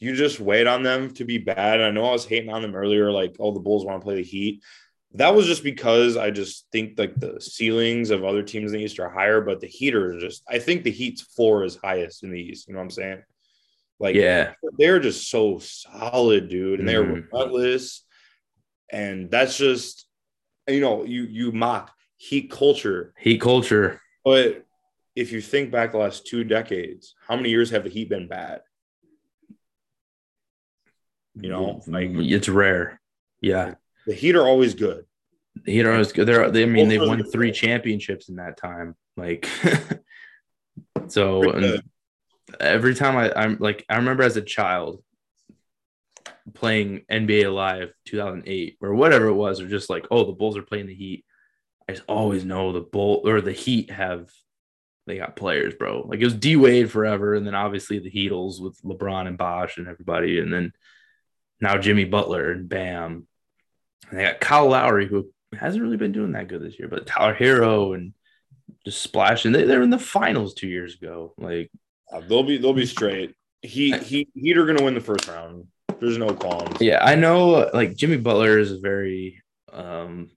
[0.00, 1.74] you just wait on them to be bad.
[1.80, 4.04] And I know I was hating on them earlier, like oh the Bulls want to
[4.04, 4.62] play the Heat.
[5.14, 8.84] That was just because I just think like the ceilings of other teams in the
[8.84, 12.22] East are higher, but the Heat are just I think the Heat's floor is highest
[12.24, 12.66] in the East.
[12.66, 13.22] You know what I'm saying?
[13.98, 17.30] Like yeah, they're just so solid, dude, and they're Mhm.
[17.30, 18.04] relentless.
[18.90, 20.06] And that's just
[20.68, 24.00] you know, you you mock Heat culture, Heat culture.
[24.24, 24.64] but
[25.16, 28.28] if you think back the last two decades, how many years have the Heat been
[28.28, 28.60] bad?
[31.40, 31.92] You know, mm-hmm.
[31.92, 32.34] like mm-hmm.
[32.34, 33.00] it's rare.
[33.40, 33.74] Yeah,
[34.06, 35.04] the Heat are always good.
[35.64, 36.26] the Heat are always good.
[36.26, 38.96] They're, they, I mean, they Both are won three championships in that time.
[39.16, 39.48] Like,
[41.08, 42.60] so Pretty and good.
[42.60, 45.02] every time I, I'm like, I remember as a child
[46.54, 50.62] playing NBA Live 2008 or whatever it was, or just like, oh, the Bulls are
[50.62, 51.24] playing the Heat.
[51.88, 54.30] I just always know the Bull or the Heat have
[55.06, 56.02] they got players, bro.
[56.06, 59.76] Like it was D Wade forever, and then obviously the Heatles with LeBron and Bosh
[59.76, 60.72] and everybody, and then
[61.60, 63.26] now Jimmy Butler and Bam.
[64.10, 67.06] And they got Kyle Lowry, who hasn't really been doing that good this year, but
[67.06, 68.12] Tyler Herro and
[68.84, 69.52] just splashing.
[69.52, 71.34] They, they were in the finals two years ago.
[71.38, 71.70] Like,
[72.12, 73.34] Uh, they'll be they'll be straight.
[73.62, 75.66] Heat Heat Heat are gonna win the first round.
[76.00, 76.80] There's no qualms.
[76.80, 79.42] yeah, I know like Jimmy Butler is a very,
[79.72, 80.30] um,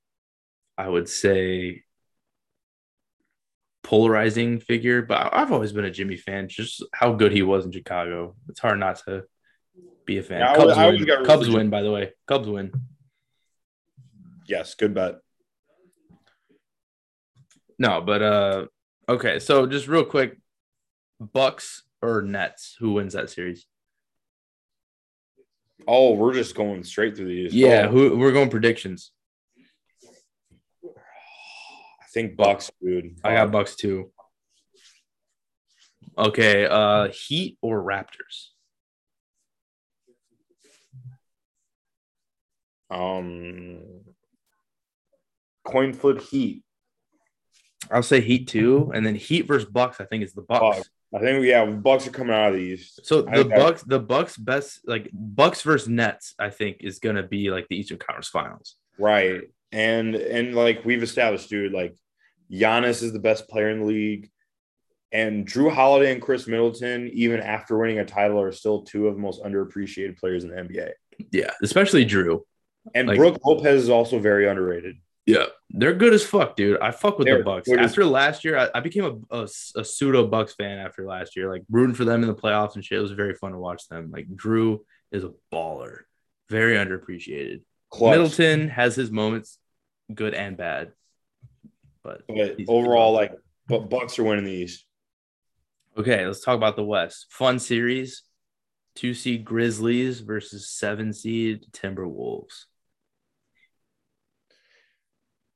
[0.78, 1.84] I would say,
[3.84, 7.72] polarizing figure, but I've always been a Jimmy fan, just how good he was in
[7.72, 8.36] Chicago.
[8.50, 9.24] It's hard not to
[10.06, 10.40] be a fan.
[10.40, 11.02] Yeah, Cubs I win.
[11.04, 12.12] root Cubs win, by the way.
[12.28, 12.72] Cubs win.
[14.48, 15.16] Yes, good bet.
[17.80, 18.66] No, but uh
[19.10, 20.40] okay, so just real quick,
[21.20, 23.66] Bucks or Nets, who wins that series?
[25.88, 27.54] Oh, we're just going straight through these.
[27.54, 29.12] Yeah, Oh, who we're going predictions.
[30.86, 33.18] I think Bucks, dude.
[33.24, 34.12] I got Bucks too.
[36.18, 38.50] Okay, uh Heat or Raptors?
[42.94, 43.80] Um
[45.66, 46.64] coin flip Heat.
[47.92, 50.00] I'll say Heat too, and then Heat versus Bucks.
[50.00, 50.78] I think is the Bucks.
[50.78, 50.90] Bucks.
[51.16, 53.06] I think yeah, Bucks are coming out of the East.
[53.06, 56.34] So the think I- Bucks, the Bucks best like Bucks versus Nets.
[56.40, 58.76] I think is gonna be like the Eastern Conference Finals.
[58.98, 59.42] Right.
[59.72, 61.96] And and like we've established, dude, like
[62.52, 64.30] Giannis is the best player in the league.
[65.12, 69.14] And Jrue Holiday and Khris Middleton, even after winning a title, are still two of
[69.14, 70.92] the most underappreciated players in the NBA.
[71.32, 72.42] Yeah, especially Jrue.
[72.94, 74.98] And Like- Brook Lopez is also very underrated.
[75.26, 76.82] Yeah, they're good as fuck, dude.
[76.82, 77.72] I fuck with They're the Bucks.
[77.72, 79.44] as- After last year, I, I became a, a,
[79.78, 81.50] a pseudo Bucks fan after last year.
[81.50, 82.98] Like rooting for them in the playoffs and shit.
[82.98, 84.12] It was very fun to watch them.
[84.12, 84.80] Like Jrue
[85.14, 86.00] is a baller,
[86.50, 87.62] very underappreciated.
[87.90, 88.12] Clutch.
[88.12, 89.60] Middleton has his moments,
[90.14, 90.92] good and bad.
[92.04, 93.32] But But overall, like,
[93.68, 94.86] but Bucks are winning the East.
[95.98, 97.28] okay, let's talk about the West.
[97.30, 98.24] Fun series:
[98.96, 102.66] two seed Grizzlies versus seven seed Timberwolves.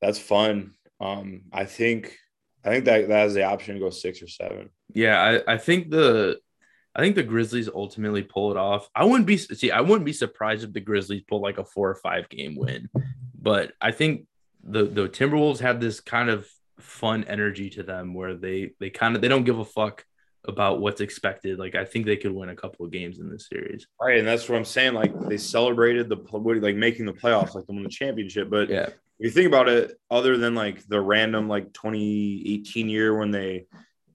[0.01, 0.73] That's fun.
[0.99, 2.17] Um, I think
[2.63, 4.69] I think that that has the option to go six or seven.
[4.93, 6.39] Yeah, I, I think the
[6.95, 8.89] I think the Grizzlies ultimately pull it off.
[8.95, 11.89] I wouldn't be see, I wouldn't be surprised if the Grizzlies pull like a four
[11.89, 12.89] or five game win.
[13.39, 14.25] But I think
[14.63, 16.47] the the Timberwolves have this kind of
[16.79, 20.05] fun energy to them where they they kind of they don't give a fuck
[20.47, 21.59] about what's expected.
[21.59, 23.87] Like I think they could win a couple of games in this series.
[24.01, 24.93] Right, and that's what I'm saying.
[24.93, 26.17] Like they celebrated the
[26.61, 28.49] like making the playoffs, like they won the championship.
[28.49, 28.89] But Yeah.
[29.19, 33.65] If you think about it, other than like the random like 2018 year when they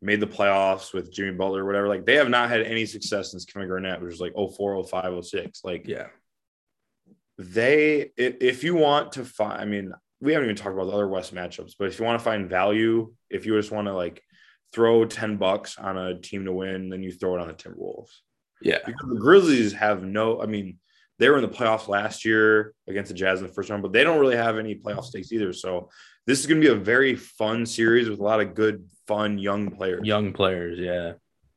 [0.00, 3.32] made the playoffs with Jimmy Butler or whatever, like they have not had any success
[3.32, 5.64] since Kevin Garnett, which was like 04, 05, 06.
[5.64, 6.06] Like, Yeah.
[7.38, 10.92] they if, if you want to find i mean we haven't even talked about the
[10.92, 13.92] other west matchups but if you want to find value if you just want to
[13.94, 14.22] like
[14.72, 18.10] throw 10 bucks on a team to win then you throw it on the timberwolves
[18.60, 18.78] Yeah.
[18.86, 20.78] because the grizzlies have no i mean
[21.18, 23.92] they were in the playoffs last year against the jazz in the first round but
[23.92, 25.90] they don't really have any playoff stakes either so
[26.26, 29.38] this is going to be a very fun series with a lot of good fun
[29.38, 30.78] young players Young players.
[30.78, 31.14] Yeah.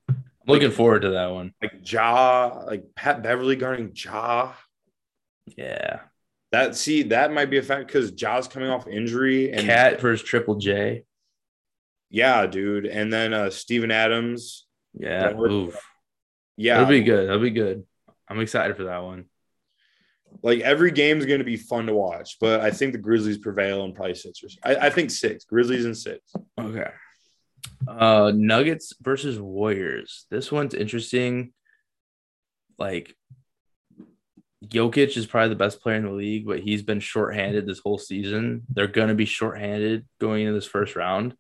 [0.10, 1.54] I'm looking forward to that one.
[1.62, 4.54] like ja like pat beverley guarding ja
[5.56, 6.00] Yeah.
[6.52, 10.26] That see that might be a fact because Ja's coming off injury and KAT versus
[10.28, 11.04] Triple J.
[12.10, 15.34] yeah, dude, and then uh Steven Adams, Yeah.
[15.38, 15.78] Oof.
[16.58, 17.28] yeah, That'll be good.
[17.28, 17.84] That'll be good.
[18.28, 19.26] I'm excited for that one.
[20.44, 23.38] like every game is going to be fun to watch, but I think the Grizzlies
[23.38, 26.34] prevail in probably six or I, I think six Grizzlies and six.
[26.60, 26.90] Okay.
[27.88, 30.26] Uh Nuggets versus Warriors.
[30.32, 31.54] This one's interesting.
[32.78, 33.16] Like
[34.66, 37.98] Jokic is probably the best player in the league, but he's been shorthanded this whole
[37.98, 38.64] season.
[38.70, 41.36] They're gonna be shorthanded going into this first round.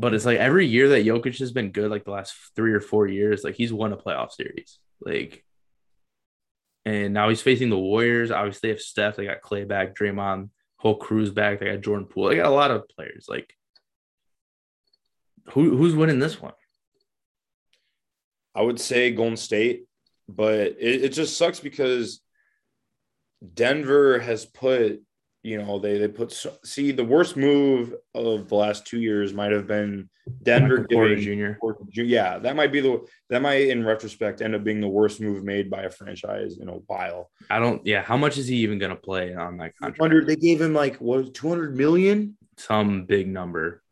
[0.00, 2.80] But it's like every year that Jokic has been good, like the last three or
[2.80, 4.78] four years, like he's won a playoff series.
[4.98, 5.44] Like,
[6.86, 8.30] and now he's facing the Warriors.
[8.30, 10.48] Obviously, they have Steph, they got Clay back, Draymond,
[10.78, 11.60] whole crew's back.
[11.60, 12.28] They got Jordan Poole.
[12.30, 13.26] They got a lot of players.
[13.28, 13.54] Like,
[15.50, 16.54] who who's winning this one?
[18.54, 19.84] I would say Golden State,
[20.28, 22.22] but it, it just sucks because
[23.54, 25.02] Denver has put,
[25.42, 29.32] you know, they they put so- see the worst move of the last two years
[29.32, 30.08] might have been
[30.42, 31.52] Denver Michael Porter Jr.
[31.58, 31.84] Porter.
[31.94, 35.42] Yeah, that might be the that might in retrospect end up being the worst move
[35.42, 37.30] made by a franchise in a while.
[37.48, 37.84] I don't.
[37.86, 39.98] Yeah, how much is he even gonna play on that contract?
[39.98, 43.82] 200, they gave him like what 200 million Some big number.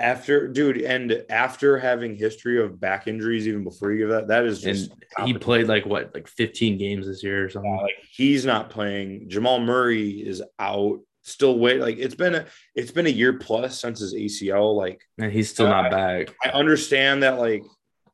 [0.00, 4.44] After dude and after having history of back injuries even before you give that that
[4.44, 7.76] is just And he played like what, like 15 games this year or something.
[7.76, 9.28] Like he's not playing.
[9.28, 11.00] Jamal Murray is out.
[11.22, 11.80] Still wait.
[11.80, 12.46] Like it's been a
[12.76, 14.76] it's been a year plus since his ACL.
[14.76, 16.32] Like and he's still not back.
[16.44, 17.64] I understand that like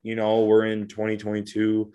[0.02, 1.92] you know we're in 2022.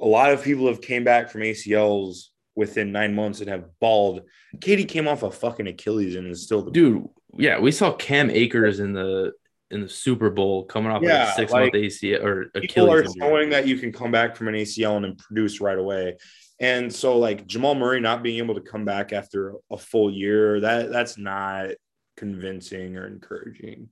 [0.00, 2.26] A lot of people have came back from ACLs
[2.56, 4.22] within nine months and have balled.
[4.56, 8.30] KD came off a fucking Achilles and is still the Dude, yeah, we saw Cam
[8.30, 9.32] Akers in the
[9.70, 12.98] in the Super Bowl coming off Yeah, a six like, month ACL or people are
[12.98, 13.16] Achilles.
[13.16, 13.28] injury.
[13.28, 16.16] showing that you can come back from an ACL and produce right away.
[16.60, 20.60] And so like Jamal Murray not being able to come back after a full year,
[20.60, 21.70] that that's not
[22.16, 23.88] convincing or encouraging.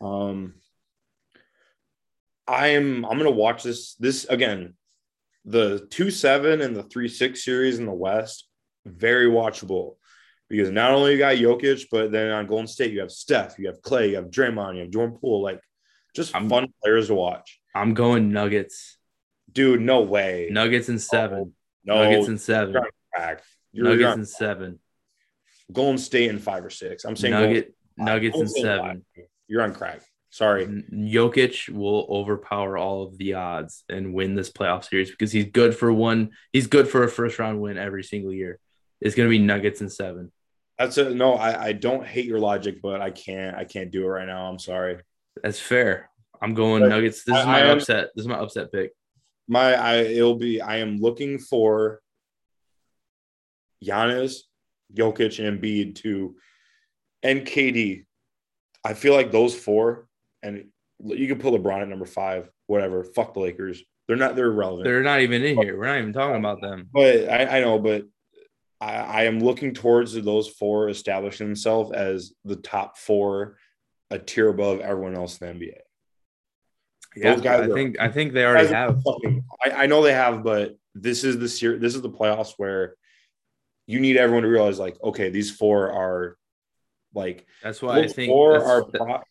[0.00, 0.54] Um
[2.48, 4.74] I'm I'm gonna watch this this again.
[5.44, 8.48] The two seven and the three six series in the West,
[8.84, 9.96] very watchable
[10.48, 13.66] because not only you got Jokic, but then on Golden State you have Steph, you
[13.66, 15.60] have Clay, you have Draymond, you have Jordan Poole, like
[16.14, 17.60] just I'm- fun players to watch.
[17.74, 18.96] I'm going Nuggets.
[19.52, 20.48] Dude, no way.
[20.50, 21.38] Nuggets and seven.
[21.38, 21.52] Oh,
[21.84, 22.72] no, Nuggets and seven.
[22.72, 23.42] you're on crack.
[23.72, 24.78] You're, Nuggets and seven.
[25.72, 27.04] Golden State in five or six.
[27.04, 29.04] I'm saying Nugget Nuggets and in seven.
[29.16, 29.24] five.
[29.48, 30.00] You're on crack.
[30.30, 30.66] Sorry.
[30.66, 35.74] Jokic will overpower all of the odds and win this playoff series because he's good
[35.74, 36.30] for one.
[36.52, 38.58] He's good for a first round win every single year.
[39.00, 40.32] It's going to be Nuggets and seven.
[40.78, 41.34] That's a no.
[41.34, 43.56] I, I don't hate your logic, but I can't.
[43.56, 44.46] I can't do it right now.
[44.50, 44.98] I'm sorry.
[45.42, 46.10] That's fair.
[46.42, 47.24] I'm going But Nuggets.
[47.24, 48.08] This is my am- upset.
[48.14, 48.92] This is my upset pick.
[49.48, 50.60] My I it'll be.
[50.60, 52.00] I am looking for
[53.84, 54.40] Giannis,
[54.94, 56.36] Jokic, and Embiid to
[57.22, 58.04] and KD.
[58.84, 60.06] I feel like those four,
[60.42, 60.66] and
[61.02, 62.50] you can put LeBron at number five.
[62.66, 63.02] Whatever.
[63.04, 63.82] Fuck the Lakers.
[64.08, 64.36] They're not.
[64.36, 64.84] They're irrelevant.
[64.84, 65.78] They're not even in here.
[65.78, 66.88] We're not even talking about them.
[66.92, 68.04] But I, I know, but
[68.80, 73.56] I, I am looking towards those four establishing themselves as the top four,
[74.10, 75.72] a tier above everyone else in the NBA.
[77.16, 79.02] Yeah, Those guys I are- think I think they already have.
[79.02, 82.54] fucking- I, I know they have, but this is the ser- This is the playoffs
[82.58, 82.94] where
[83.86, 86.36] you need everyone to realize, like, okay, these four are
[87.14, 89.22] like That's why I think four that's, are pro-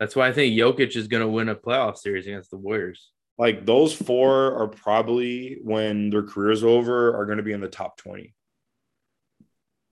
[0.00, 3.10] that's why I think Jokic is going to win a playoff series against the Warriors.
[3.36, 7.68] like those four are probably when their careers over are going to be in the
[7.68, 8.34] top twenty.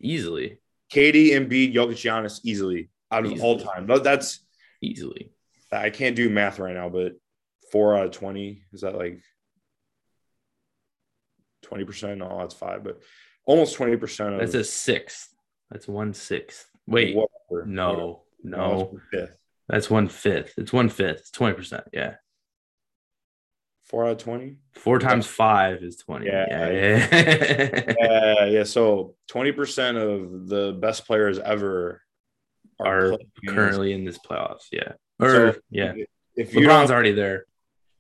[0.03, 0.59] Easily,
[0.92, 3.86] KD, Embiid, Jokic, Giannis, easily out of all time.
[3.86, 4.44] That's
[4.82, 5.32] easily.
[5.70, 7.12] I can't do math right now, but
[7.70, 9.20] four out of 20 is that like
[11.66, 12.18] 20%?
[12.18, 13.00] No, that's five, but
[13.46, 15.34] almost 20% of That's a sixth.
[15.70, 16.66] That's one sixth.
[16.86, 17.66] Wait, whatever.
[17.66, 18.66] no, Whatever.
[18.92, 19.36] no, fifth.
[19.68, 20.53] that's one fifth.
[20.59, 21.20] It's one fifth.
[21.20, 21.84] It's twenty percent.
[21.94, 22.16] Yeah,
[23.93, 24.57] Four out of twenty.
[24.72, 26.24] Four times five is 20.
[26.24, 26.47] Yeah.
[26.49, 27.84] Yeah.
[28.01, 28.45] yeah.
[28.47, 28.62] Yeah.
[28.64, 32.01] So twenty percent of the best players ever
[32.80, 33.18] Are this-
[33.55, 34.64] Currently in this playoffs.
[34.72, 34.93] Yeah.
[35.20, 35.93] Or, So, yeah.
[36.34, 37.45] If you LeBron's already there.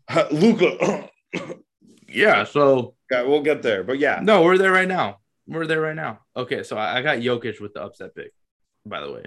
[0.32, 1.10] Luka,
[2.08, 2.44] Yeah.
[2.44, 3.84] So, yeah, we'll get there.
[3.84, 5.18] But yeah, no, we're there right now.
[5.46, 6.20] We're there right now.
[6.34, 6.62] Okay.
[6.62, 8.32] So I I got Jokic with the upset pick,
[8.86, 9.24] by the way.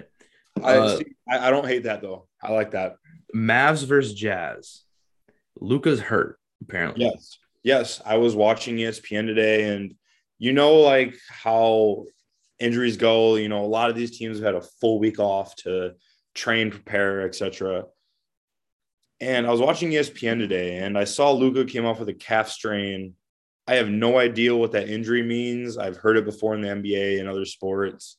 [0.64, 2.26] I, uh, see, I, I don't hate that though.
[2.42, 2.96] I like that.
[3.32, 4.82] Mavs versus Jazz.
[5.60, 7.04] Luka's hurt, apparently.
[7.04, 8.02] Yes, yes.
[8.04, 9.94] I was watching ESPN today, and
[10.38, 12.04] you know, like how
[12.58, 13.36] injuries go.
[13.36, 15.92] You know, a lot of these teams have had a full week off to
[16.34, 17.84] train, prepare, etc.
[19.20, 22.50] And I was watching ESPN today, and I saw Luka came off with a calf
[22.50, 23.14] strain.
[23.66, 25.78] I have no idea what that injury means.
[25.78, 28.18] I've heard it before in the NBA and other sports,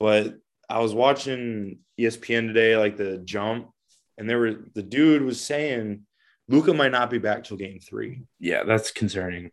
[0.00, 0.34] but
[0.68, 3.70] I was watching ESPN today, like the jump,
[4.16, 6.06] and there were the dude was saying
[6.48, 8.22] Luka might not be back till game three.
[8.40, 9.50] Yeah, that's concerning.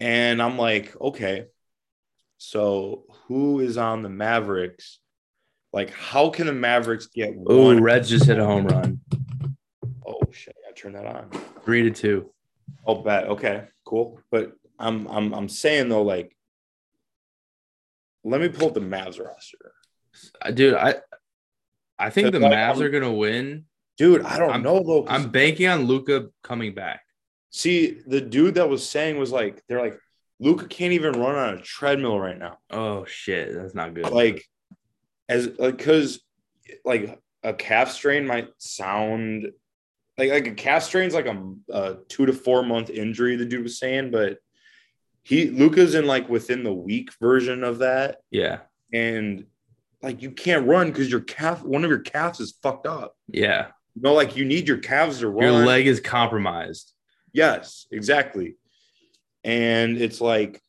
[0.00, 1.46] And I'm like, okay,
[2.38, 4.98] so who is on the Mavericks?
[5.72, 7.78] Like, how can the Mavericks get Oh?
[7.78, 9.00] Reds just hit a home run.
[10.06, 11.30] Oh shit, I turn that on.
[11.64, 12.30] Three to two.
[12.86, 13.28] Oh, bet.
[13.28, 14.20] Okay, cool.
[14.30, 16.36] But I'm I'm I'm saying though, like,
[18.24, 19.72] let me pull up the Mavs roster,
[20.52, 20.96] Dude, I
[21.98, 23.64] I think the Mavs I'm- are gonna win.
[23.96, 24.22] Dude.
[24.22, 25.02] I don't I'm- know though.
[25.02, 27.02] 'cause- I'm banking on Luka coming back.
[27.50, 29.98] see the dude that was saying was like, they're like,
[30.40, 32.58] Luka can't even run on a treadmill right now.
[32.70, 34.10] Oh shit, that's not good.
[34.10, 34.44] like
[35.28, 36.20] as like because
[36.84, 39.50] like a calf strain might sound
[40.18, 43.62] like like a calf strain's like a, a two to four month injury the dude
[43.62, 44.38] was saying but
[45.22, 48.60] he luka's in like within the week version of that yeah,
[48.92, 49.46] and
[50.02, 53.68] like you can't run because your calf one of your calves is fucked up yeah.
[53.96, 56.92] You know like you need your calves to run Your leg is compromised.
[57.32, 58.56] Yes, exactly.
[59.42, 60.60] And it's like,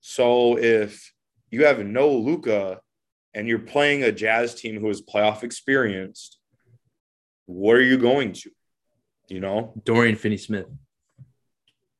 [0.00, 1.12] so if
[1.50, 2.80] you have no Luka
[3.34, 6.38] and you're playing a Jazz team who is playoff experienced,
[7.46, 8.50] what are you going to?
[9.28, 9.74] You know?
[9.84, 10.66] Dorian Finney Smith.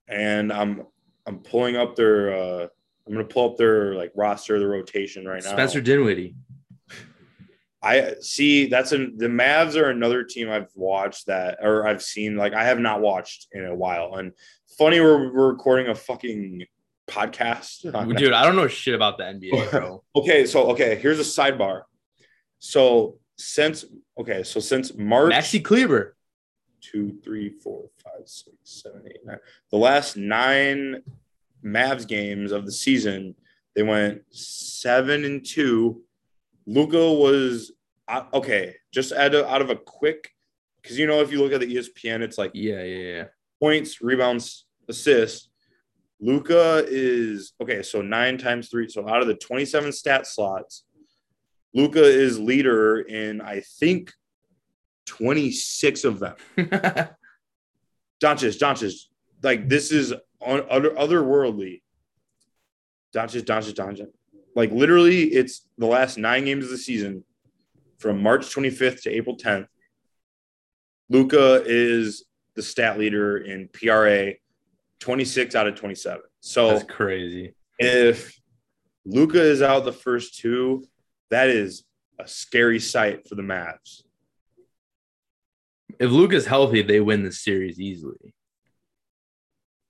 [0.06, 0.86] And I'm
[1.26, 2.66] I'm pulling up their uh
[3.06, 5.50] I'm gonna pull up their like roster, the rotation right now.
[5.50, 6.36] Spencer Dinwiddie.
[7.82, 12.36] I see that's an the Mavs are another team I've watched that or I've seen
[12.36, 14.16] like I have not watched in a while.
[14.16, 14.32] And
[14.76, 16.66] funny we're, we're recording a fucking
[17.08, 17.82] podcast.
[18.16, 20.02] Dude, I don't know shit about the NBA, bro.
[20.14, 21.82] Okay, so okay, here's a sidebar.
[22.58, 23.84] So since
[24.18, 26.16] okay, so since March Maxi Kleber.
[26.82, 29.38] two, three, four, five, six, seven, eight, nine.
[29.70, 31.02] The last nine
[31.64, 33.34] Mavs games of the season,
[33.74, 36.02] they went seven and two.
[36.66, 37.72] Luka was
[38.08, 38.74] uh, okay.
[38.92, 40.30] Just out of, out of a quick,
[40.82, 43.24] because you know if you look at the ESPN, it's like Yeah, yeah, yeah.
[43.60, 45.48] points, rebounds, assists.
[46.20, 47.82] Luka is okay.
[47.82, 48.88] So nine times three.
[48.88, 50.84] So out of the twenty-seven stat slots,
[51.74, 54.12] Luka is leader in I think
[55.06, 56.34] twenty-six of them.
[58.22, 58.94] Doncic, Doncic,
[59.42, 61.80] like this is on other otherworldly.
[63.14, 64.08] Doncic, Doncic, Doncic.
[64.60, 67.24] Like literally, it's the last nine games of the season,
[67.98, 69.64] from March 25th to April 10th.
[71.08, 74.32] Luka is the stat leader in PRA,
[74.98, 76.20] 26 out of 27.
[76.40, 77.54] So That's crazy.
[77.78, 78.38] if
[79.06, 80.84] Luka is out the first two,
[81.30, 81.84] that is
[82.18, 84.02] a scary sight for the Mavs.
[85.98, 88.34] If Luka's healthy, they win the series easily.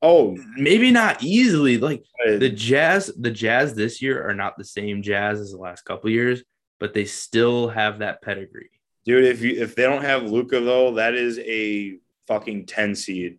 [0.03, 1.77] Oh, Maybe not easily.
[1.77, 5.85] Like the Jazz, the Jazz this year are not the same Jazz as the last
[5.85, 6.43] couple years,
[6.79, 8.71] but they still have that pedigree.
[9.05, 13.39] Dude, if you if they don't have Luka though, that is a fucking 10 seed.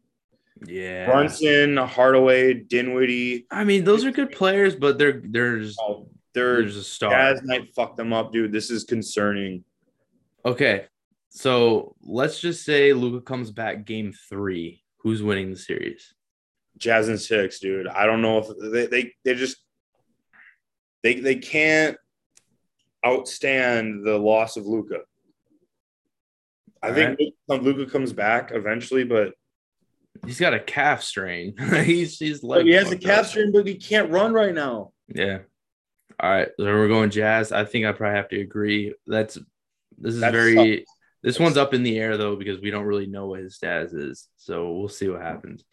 [0.65, 1.07] Yeah.
[1.07, 6.83] Brunson, Hardaway, Dinwiddie, I mean, those are good players, but they're there's oh, there's a
[6.83, 7.09] star.
[7.09, 8.51] Jazz might fuck them up, dude.
[8.51, 9.63] This is concerning.
[10.45, 10.85] Okay.
[11.29, 14.83] So let's just say Luka comes back game three.
[14.97, 16.13] Who's winning the series?
[16.77, 17.87] Jazz and six, dude.
[17.87, 19.57] I don't know if they they, they just
[21.03, 21.97] they they can't
[23.05, 24.99] outstand the loss of Luka.
[26.83, 29.33] I All think Luka comes back eventually, but
[30.25, 31.57] He's got a calf strain.
[31.83, 34.91] he's he's like he has a calf strain, but he can't run right now.
[35.07, 35.39] Yeah.
[36.19, 36.49] All right.
[36.59, 37.51] So we're going Jazz.
[37.51, 38.93] I think I probably have to agree.
[39.07, 39.37] That's
[39.97, 40.85] this is That very
[41.23, 43.93] this one's up in the air though because we don't really know what his status
[43.93, 44.27] is.
[44.37, 45.63] So we'll see what happens.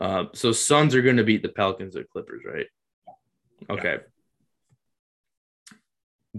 [0.00, 2.66] Uh, so Suns are going to beat the Pelicans or Clippers, right?
[3.70, 3.98] Okay.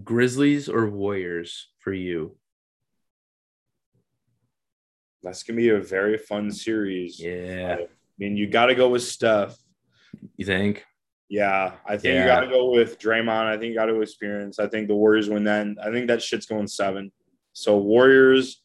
[0.04, 2.38] Grizzlies or Warriors for you?
[5.24, 7.20] That's gonna be a very fun series.
[7.20, 7.78] Yeah.
[7.80, 7.88] I
[8.20, 9.58] mean, you got to go with Steph.
[10.38, 10.86] You think?
[11.30, 12.22] Yeah, I think Yeah.
[12.22, 13.46] you got to go with Draymond.
[13.48, 14.60] I think you got to experience.
[14.60, 15.78] I think the Warriors win then.
[15.82, 17.12] I think that shit's going seven.
[17.54, 18.62] So Warriors,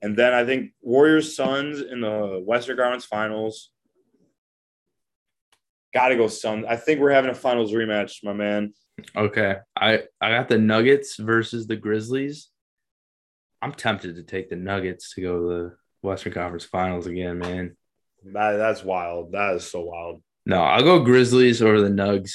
[0.00, 3.70] and then I think Warriors Suns in the Western Conference Finals.
[5.92, 6.64] Got to go Suns.
[6.68, 8.72] I think we're having a finals rematch, my man.
[9.16, 9.56] Okay.
[9.76, 12.48] I I got the Nuggets versus the Grizzlies.
[13.62, 17.76] I'm tempted to take the Nuggets to go to the Western Conference Finals again, man.
[18.32, 19.32] That, that's wild.
[19.32, 20.22] That is so wild.
[20.46, 22.32] No, I'll go Grizzlies over the Nugs.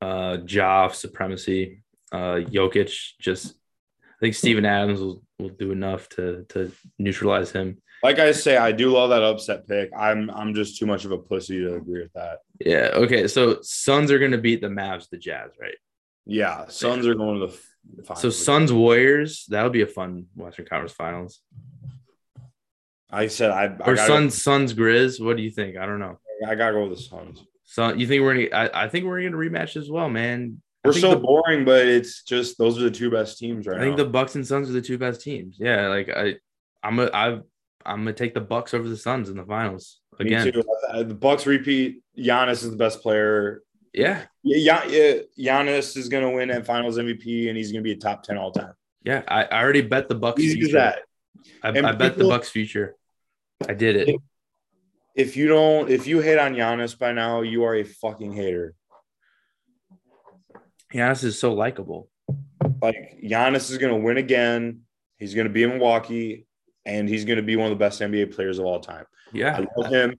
[0.00, 1.82] Uh Ja supremacy.
[2.12, 3.54] Uh Jokic just
[4.16, 7.78] I think Steven Adams will, will do enough to to neutralize him.
[8.02, 9.90] Like I say, I do love that upset pick.
[9.96, 12.38] I'm I'm just too much of a pussy to agree with that.
[12.60, 12.90] Yeah.
[12.94, 13.28] Okay.
[13.28, 15.74] So Suns are gonna beat the Mavs, the Jazz, right?
[16.26, 18.20] Yeah, Suns are going to the finals.
[18.20, 21.40] So Suns Warriors, that would be a fun Western Conference Finals.
[23.10, 25.24] I said I, I Or Suns Suns Grizz.
[25.24, 25.76] What do you think?
[25.76, 26.18] I don't know.
[26.46, 27.44] I gotta go with the Suns.
[27.64, 28.68] So you think we're gonna?
[28.68, 30.60] I, I think we're gonna rematch as well, man.
[30.84, 33.78] I We're so the, boring, but it's just those are the two best teams right
[33.78, 35.56] I think the Bucks and Suns are the two best teams.
[35.58, 36.36] Yeah, like I,
[36.82, 37.42] I'm a, I've,
[37.86, 40.52] I'm gonna take the Bucks over the Suns in the finals again.
[40.52, 40.62] too.
[40.94, 42.02] The Bucks repeat.
[42.18, 43.62] Giannis is the best player.
[43.92, 47.96] Yeah, Yeah, yeah, Giannis is gonna win at Finals MVP, and he's gonna be a
[47.96, 48.74] top ten all time.
[49.02, 49.22] yeah.
[49.28, 50.40] I, I already bet the Bucks.
[50.42, 50.76] Easy as future.
[50.78, 50.98] that.
[51.62, 52.96] I, I bet the Bucks future.
[53.68, 54.16] I did it.
[55.14, 58.74] If you don't, if you hate on Giannis by now, you are a fucking hater.
[60.92, 62.08] Giannis is so likable.
[62.82, 64.80] Like Giannis is gonna win again.
[65.18, 66.45] He's gonna be in Milwaukee,
[66.86, 69.04] and he's gonna be one of the best NBA players of all time.
[69.32, 69.58] Yeah.
[69.58, 70.16] I love him.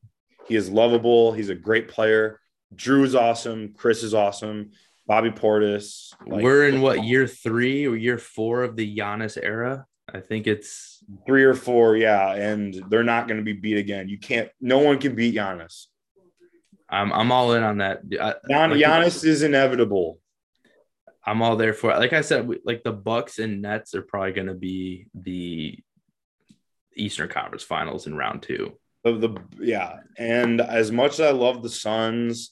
[0.47, 1.33] He is lovable.
[1.33, 2.39] He's a great player.
[2.75, 3.73] Jrue is awesome.
[3.73, 4.71] Khris is awesome.
[5.07, 6.13] Bobby Portis.
[6.25, 9.85] like, we're in what year three or year four of the Giannis era.
[10.13, 14.07] I think it's three or four, yeah, and they're not going to be beat again.
[14.07, 14.49] You can't.
[14.61, 15.87] No one can beat Giannis.
[16.89, 18.01] I'm I'm all in on that.
[18.19, 20.19] I, Gian, like- Giannis is inevitable.
[21.25, 21.99] I'm all there for it.
[21.99, 25.77] Like I said, like the Bucks and Nets are probably going to be the
[26.97, 28.77] Eastern Conference Finals in round two.
[29.05, 32.51] Of the yeah, and as much as I love the Suns,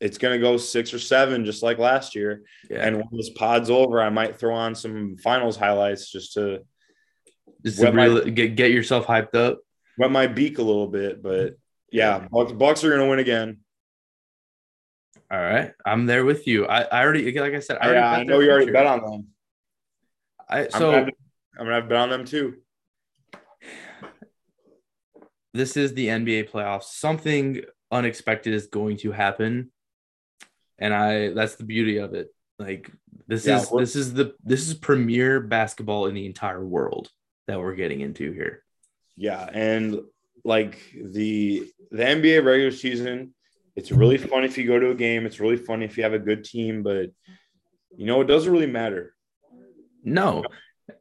[0.00, 2.42] it's going to go six or seven, just like last year.
[2.70, 6.60] Yeah, And when this pod's over, I might throw on some finals highlights just to
[7.64, 9.58] just to wet my- get get yourself hyped up.
[9.98, 11.22] wet my beak a little bit.
[11.22, 11.56] But
[11.92, 13.58] yeah, Bucks, Bucks are going to win again.
[15.30, 16.66] All right, I'm there with you.
[16.66, 17.78] I, I already like I said.
[17.80, 19.26] I, already Yeah, I know you already bet on them.
[20.48, 21.08] I, I'm so gonna have
[21.58, 22.54] I'm gonna have bet on them too.
[25.54, 26.84] This is the NBA playoffs.
[26.84, 29.70] Something unexpected is going to happen,
[30.78, 32.28] and I that's the beauty of it.
[32.58, 32.90] Like
[33.26, 37.10] this Yeah, is this is the this is premier basketball in the entire world
[37.46, 38.62] that we're getting into here.
[39.16, 40.00] Yeah, and
[40.44, 43.34] like the the NBA regular season,
[43.76, 45.24] it's really fun if you go to a game.
[45.26, 47.10] It's really fun if you have a good team, but
[47.96, 49.14] you know it doesn't really matter.
[50.04, 50.44] No.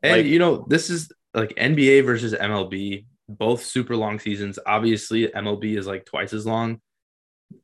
[0.04, 4.60] And Like- you know, this is like NBA versus MLB, both super long seasons.
[4.66, 6.82] Obviously, MLB is like twice as long,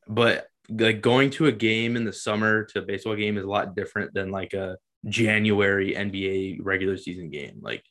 [0.08, 3.50] but like going to a game in the summer to a baseball game is a
[3.50, 7.60] lot different than like a January NBA regular season game.
[7.62, 7.84] Like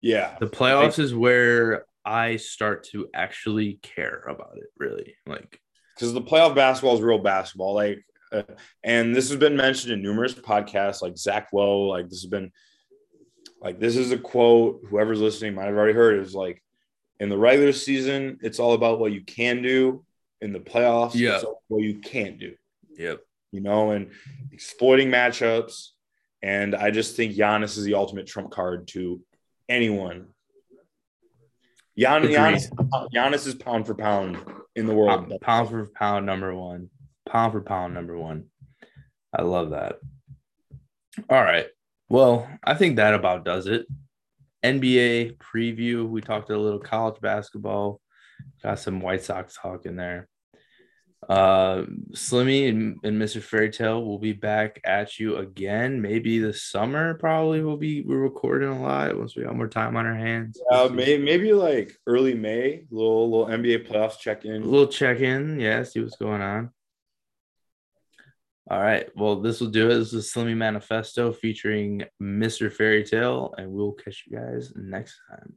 [0.00, 5.14] Yeah, the playoffs is where I start to actually care about it, really.
[5.26, 5.60] Like,
[5.94, 7.74] because the playoff basketball is real basketball.
[7.74, 8.42] Like, uh,
[8.82, 11.82] and this has been mentioned in numerous podcasts, like Zach Lowe.
[11.82, 12.50] Like this has been,
[13.60, 14.80] like this is a quote.
[14.88, 16.16] Whoever's listening might have already heard.
[16.16, 16.62] It was like,
[17.22, 20.04] in the regular season, it's all about what you can do.
[20.40, 21.36] In the playoffs, Yeah.
[21.36, 22.54] it's all what you can't do.
[22.98, 23.20] yep.
[23.52, 24.10] you know, and
[24.50, 25.90] exploiting matchups.
[26.42, 29.20] And I just think Giannis is the ultimate trump card to
[29.68, 30.26] anyone.
[31.96, 32.68] Gian, Giannis,
[33.14, 34.38] Giannis is pound for pound
[34.74, 35.28] in the world.
[35.28, 36.90] Pound, pound for pound number one.
[37.28, 38.46] Pound for pound number one.
[39.32, 40.00] I love that.
[41.30, 41.66] All right.
[42.08, 43.86] Well, I think that about does it.
[44.62, 46.08] NBA preview.
[46.08, 48.00] We talked a little college basketball.
[48.62, 50.28] Got some White Sox talk in there.
[51.28, 53.40] Uh, Slimmy and, and Mr.
[53.40, 56.02] Fairytale will be back at you again.
[56.02, 57.14] Maybe this summer.
[57.14, 60.60] Probably we'll be we're recording a lot once we have more time on our hands.
[60.72, 64.64] Uh, maybe, maybe like early May, little little NBA playoffs check A in.
[64.68, 66.70] little check in, yeah, see what's going on.
[68.70, 69.98] All right, well, this will do it.
[69.98, 72.72] This is Slimmy Manifesto featuring Mr.
[72.72, 75.54] Fairytale, and we'll catch you guys next time.